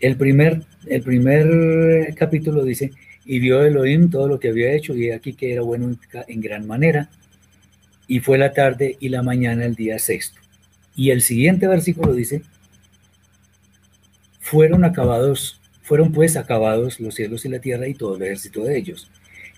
[0.00, 2.92] El primer, el primer capítulo dice,
[3.24, 5.96] y vio Elohim todo lo que había hecho, y aquí que era bueno
[6.28, 7.10] en gran manera,
[8.08, 10.40] y fue la tarde y la mañana el día sexto.
[10.96, 12.42] Y el siguiente versículo dice,
[14.40, 18.78] fueron acabados, fueron pues acabados los cielos y la tierra y todo el ejército de
[18.78, 19.10] ellos.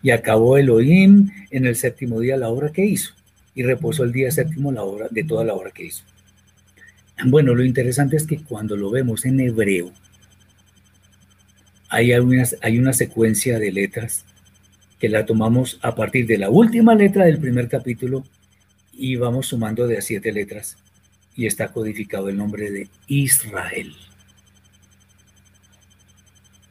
[0.02, 3.14] Y acabó Elohim en el séptimo día la obra que hizo,
[3.54, 6.02] y reposó el día séptimo la obra de toda la obra que hizo.
[7.24, 9.92] Bueno, lo interesante es que cuando lo vemos en hebreo,
[11.88, 14.24] hay una, hay una secuencia de letras
[14.98, 18.24] que la tomamos a partir de la última letra del primer capítulo
[19.00, 20.76] y vamos sumando de a siete letras
[21.34, 23.94] y está codificado el nombre de Israel.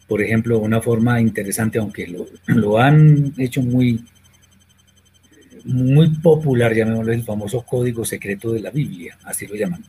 [0.08, 2.06] Por ejemplo, una forma interesante, aunque
[2.46, 4.06] lo, han hecho muy,
[5.66, 9.84] muy popular, llamémoslo el famoso código secreto de la Biblia, así lo llaman.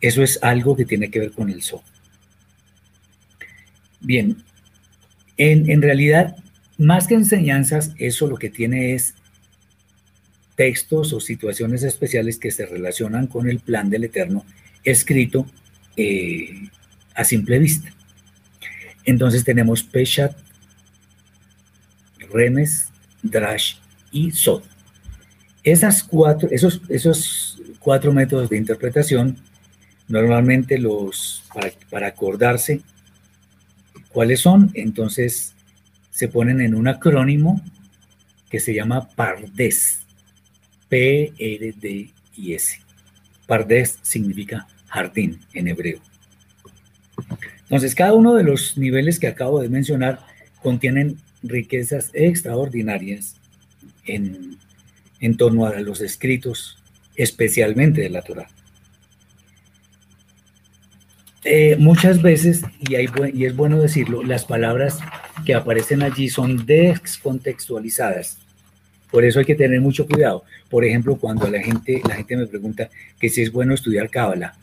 [0.00, 1.82] Eso es algo que tiene que ver con el so.
[4.00, 4.38] Bien,
[5.36, 6.34] en, en realidad,
[6.78, 9.14] más que enseñanzas, eso lo que tiene es
[10.54, 14.44] textos o situaciones especiales que se relacionan con el plan del Eterno
[14.84, 15.46] escrito
[15.96, 16.68] eh,
[17.14, 17.92] a simple vista.
[19.04, 20.36] Entonces tenemos Peshat,
[22.32, 22.88] Remes,
[23.22, 23.76] Drash
[24.10, 24.62] y Sod.
[25.64, 29.36] Esas cuatro, esos, esos cuatro métodos de interpretación,
[30.08, 32.80] normalmente los, para, para acordarse
[34.08, 35.54] cuáles son, entonces
[36.10, 37.62] se ponen en un acrónimo
[38.50, 40.01] que se llama PARDES,
[40.92, 42.80] P-R-D-I-S.
[43.46, 46.00] PARDES significa jardín en hebreo.
[47.62, 50.18] Entonces, cada uno de los niveles que acabo de mencionar
[50.62, 53.36] contienen riquezas extraordinarias
[54.04, 54.58] en,
[55.20, 56.76] en torno a los escritos,
[57.16, 58.50] especialmente de la Torah.
[61.42, 64.98] Eh, muchas veces, y, y es bueno decirlo, las palabras
[65.46, 68.42] que aparecen allí son descontextualizadas.
[69.12, 70.42] Por eso hay que tener mucho cuidado.
[70.70, 72.88] Por ejemplo, cuando la gente, la gente me pregunta
[73.20, 74.54] que si es bueno estudiar Cábala,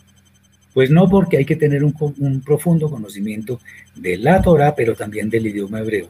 [0.74, 3.60] pues no, porque hay que tener un, profundo conocimiento
[3.96, 6.10] de la Torah, pero también del idioma hebreo.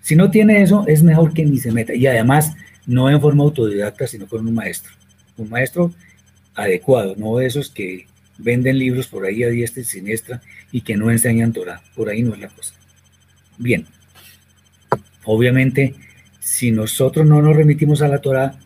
[0.00, 1.94] Si no tiene eso, es mejor que ni se meta.
[1.94, 2.54] Y además,
[2.86, 4.92] no en forma autodidacta, sino con un maestro.
[5.36, 5.92] Un maestro
[6.54, 8.06] adecuado, no de esos que
[8.38, 10.40] venden libros por ahí a diestra y siniestra
[10.70, 11.82] y que no enseñan Torah.
[11.94, 12.74] Por ahí no es la cosa.
[13.58, 13.86] Bien.
[15.24, 15.94] Obviamente,
[16.42, 18.56] si nosotros no nos remitimos a la Torah,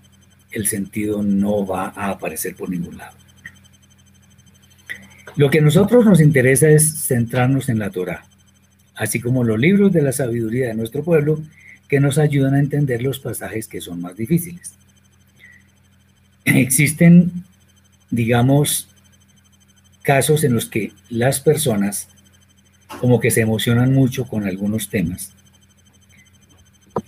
[0.50, 3.14] el sentido no va a aparecer por ningún lado.
[5.36, 8.24] Lo que a nosotros nos interesa es centrarnos en la Torah,
[8.94, 11.38] así como los libros de la sabiduría de nuestro pueblo
[11.86, 14.72] que nos ayudan a entender los pasajes que son más difíciles.
[16.46, 17.30] Existen,
[18.10, 18.88] digamos,
[20.00, 22.08] casos en los que las personas
[23.02, 25.36] como que se emocionan mucho con algunos temas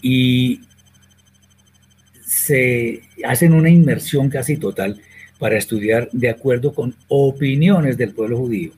[0.03, 0.63] y
[2.25, 5.01] se hacen una inmersión casi total
[5.39, 8.73] para estudiar de acuerdo con opiniones del pueblo judío.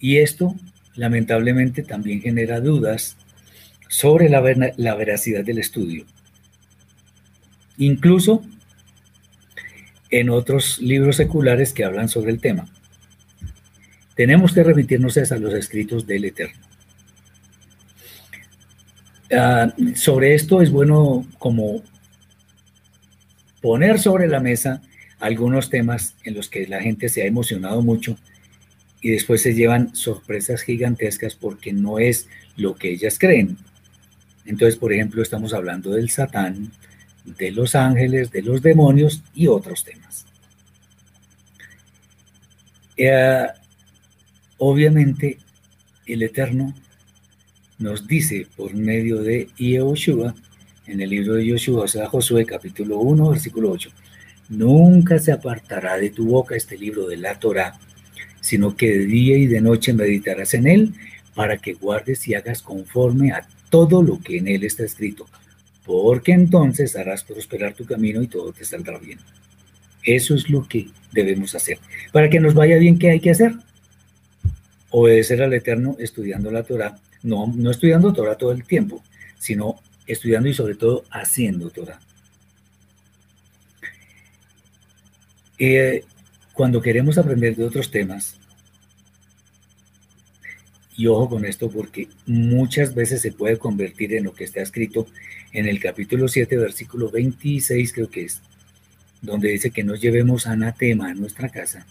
[0.00, 0.54] Y esto,
[0.94, 3.16] lamentablemente, también genera dudas
[3.88, 4.42] sobre la,
[4.76, 6.04] la veracidad del estudio.
[7.78, 8.44] Incluso
[10.10, 12.66] en otros libros seculares que hablan sobre el tema.
[14.14, 16.67] Tenemos que remitirnos a los escritos del Eterno.
[19.30, 21.82] Ah, sobre esto es bueno como
[23.60, 24.80] poner sobre la mesa
[25.20, 28.16] algunos temas en los que la gente se ha emocionado mucho
[29.02, 33.58] y después se llevan sorpresas gigantescas porque no es lo que ellas creen.
[34.46, 36.72] Entonces, por ejemplo, estamos hablando del Satán,
[37.24, 40.24] de los ángeles, de los demonios y otros temas.
[42.96, 43.46] Eh,
[44.56, 45.38] obviamente,
[46.06, 46.74] el Eterno
[47.78, 50.34] nos dice por medio de Yehoshua
[50.88, 53.90] en el libro de Yoshua, o sea, Josué capítulo 1, versículo 8.
[54.48, 57.78] Nunca se apartará de tu boca este libro de la Torah,
[58.40, 60.94] sino que de día y de noche meditarás en él
[61.34, 65.26] para que guardes y hagas conforme a todo lo que en él está escrito,
[65.84, 69.18] porque entonces harás prosperar tu camino y todo te saldrá bien.
[70.02, 71.78] Eso es lo que debemos hacer.
[72.12, 73.52] Para que nos vaya bien, ¿qué hay que hacer?
[74.88, 79.02] Obedecer al Eterno estudiando la Torah, no, no estudiando Torah todo el tiempo,
[79.38, 82.00] sino estudiando y sobre todo haciendo Torah.
[85.58, 86.04] Eh,
[86.52, 88.36] cuando queremos aprender de otros temas,
[90.96, 95.06] y ojo con esto porque muchas veces se puede convertir en lo que está escrito
[95.52, 98.40] en el capítulo 7, versículo 26 creo que es,
[99.22, 101.86] donde dice que no llevemos anatema a nuestra casa,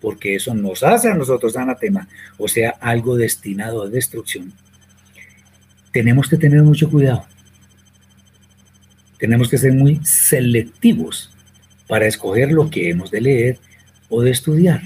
[0.00, 2.08] porque eso nos hace a nosotros anatema,
[2.38, 4.52] o sea, algo destinado a destrucción.
[5.96, 7.26] Tenemos que tener mucho cuidado
[9.18, 11.32] tenemos que ser muy selectivos
[11.86, 13.58] para escoger lo que hemos de leer
[14.08, 14.82] o de estudiar,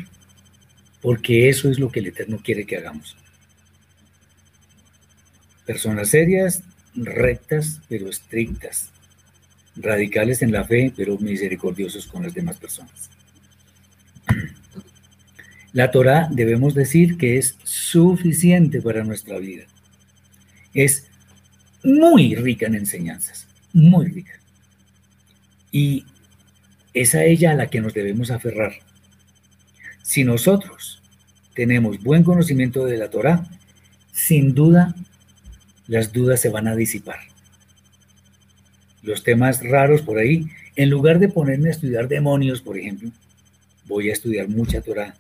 [1.01, 3.16] porque eso es lo que el Eterno quiere que hagamos.
[5.66, 6.62] Personas serias,
[6.95, 8.91] rectas, pero estrictas,
[9.77, 13.11] radicales en la fe, pero misericordiosos con las demás personas.
[15.73, 19.65] La Torah debemos decir que es suficiente para nuestra vida.
[20.74, 21.06] Es
[21.82, 24.32] muy rica en enseñanzas muy rica.
[25.72, 26.05] Y
[26.92, 28.72] es a ella a la que nos debemos aferrar.
[30.02, 31.01] Si nosotros
[31.55, 33.47] tenemos buen conocimiento de la Torah,
[34.12, 34.94] sin duda
[35.86, 37.18] las dudas se van a disipar.
[39.02, 43.10] Los temas raros por ahí, en lugar de ponerme a estudiar demonios, por ejemplo,
[43.86, 45.14] voy a estudiar mucha Torah,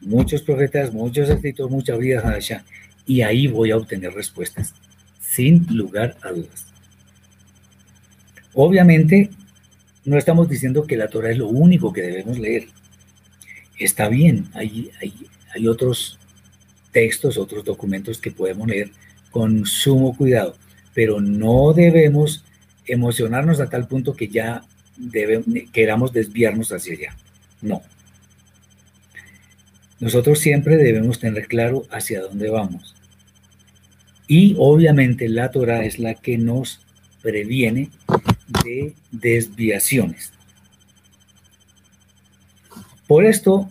[0.00, 2.38] muchos profetas, muchos escritos, mucha vida
[3.06, 4.74] y ahí voy a obtener respuestas,
[5.34, 6.66] sin lugar a dudas.
[8.54, 9.30] Obviamente,
[10.04, 12.68] no estamos diciendo que la Torah es lo único que debemos leer.
[13.78, 14.90] Está bien, hay,
[15.54, 16.18] hay, otros
[16.92, 18.90] textos, otros documentos que podemos leer
[19.30, 20.56] con sumo cuidado,
[20.94, 22.44] pero no debemos
[22.86, 24.62] emocionarnos a tal punto que ya
[25.72, 27.16] queramos desviarnos hacia allá.
[27.60, 27.82] No.
[29.98, 32.93] Nosotros siempre debemos tener claro hacia dónde vamos.
[34.26, 36.80] Y obviamente la Torah es la que nos
[37.22, 37.90] previene
[38.64, 40.32] de desviaciones.
[43.06, 43.68] Por esto,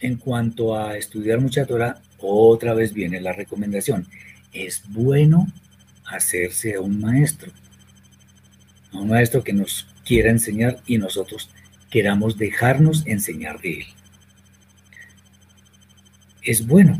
[0.00, 4.06] en cuanto a estudiar mucha Torah, otra vez viene la recomendación.
[4.52, 5.46] Es bueno
[6.04, 7.50] hacerse a un maestro,
[8.92, 11.48] a un maestro que nos quiera enseñar y nosotros
[11.90, 13.86] queramos dejarnos enseñar de él.
[16.42, 16.98] Es bueno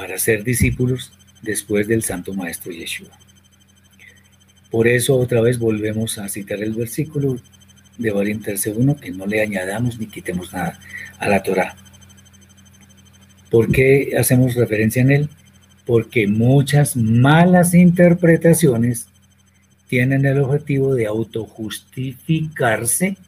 [0.00, 1.12] para ser discípulos
[1.42, 3.10] después del Santo Maestro Yeshua.
[4.70, 7.36] Por eso otra vez volvemos a citar el versículo
[7.98, 10.80] de Barín 1, que no le añadamos ni quitemos nada
[11.18, 11.76] a la Torah.
[13.50, 15.28] ¿Por qué hacemos referencia en él?
[15.84, 19.06] Porque muchas malas interpretaciones
[19.86, 23.18] tienen el objetivo de autojustificarse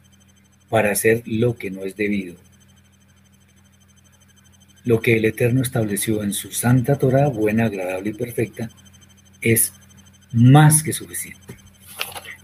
[0.69, 2.42] para hacer lo que no es debido.
[4.85, 8.69] Lo que el Eterno estableció en su santa Torah, buena, agradable y perfecta,
[9.41, 9.73] es
[10.31, 11.57] más que suficiente.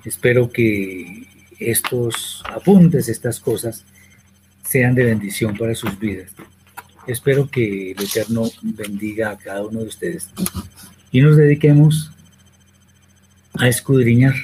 [0.05, 1.27] Espero que
[1.59, 3.83] estos apuntes, estas cosas,
[4.63, 6.31] sean de bendición para sus vidas.
[7.07, 10.29] Espero que el Eterno bendiga a cada uno de ustedes
[11.11, 12.11] y nos dediquemos
[13.55, 14.35] a escudriñar.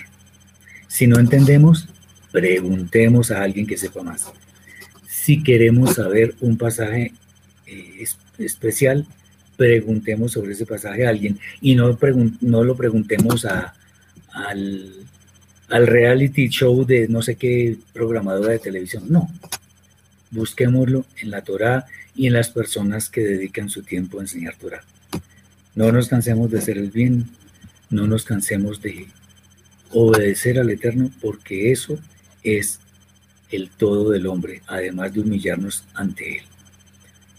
[0.88, 1.88] Si no entendemos,
[2.32, 4.32] preguntemos a alguien que sepa más.
[5.08, 7.14] Si queremos saber un pasaje
[7.68, 8.06] eh,
[8.38, 9.06] especial,
[9.58, 11.98] preguntemos sobre ese pasaje a alguien y no,
[12.42, 13.74] no lo preguntemos a,
[14.34, 14.92] al,
[15.70, 19.06] al, reality show de no sé qué programadora de televisión.
[19.10, 19.30] No,
[20.32, 21.86] busquémoslo en la Torah
[22.16, 24.84] y en las personas que dedican su tiempo a enseñar Torah.
[25.76, 27.26] No nos cansemos de hacer el bien,
[27.90, 29.08] no nos cansemos de
[29.92, 32.00] obedecer al Eterno porque eso
[32.44, 32.80] es
[33.52, 36.44] el todo del hombre, además de humillarnos ante Él.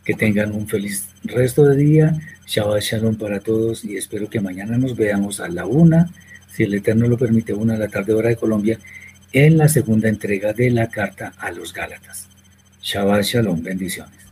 [0.07, 2.19] Que tengan un feliz resto de día.
[2.47, 6.09] Shabbat Shalom para todos y espero que mañana nos veamos a la una,
[6.49, 8.79] si el Eterno lo permite, una de la tarde hora de Colombia,
[9.33, 12.29] en la segunda entrega de la carta a los Gálatas.
[12.81, 14.26] Shabbat Shalom, bendiciones.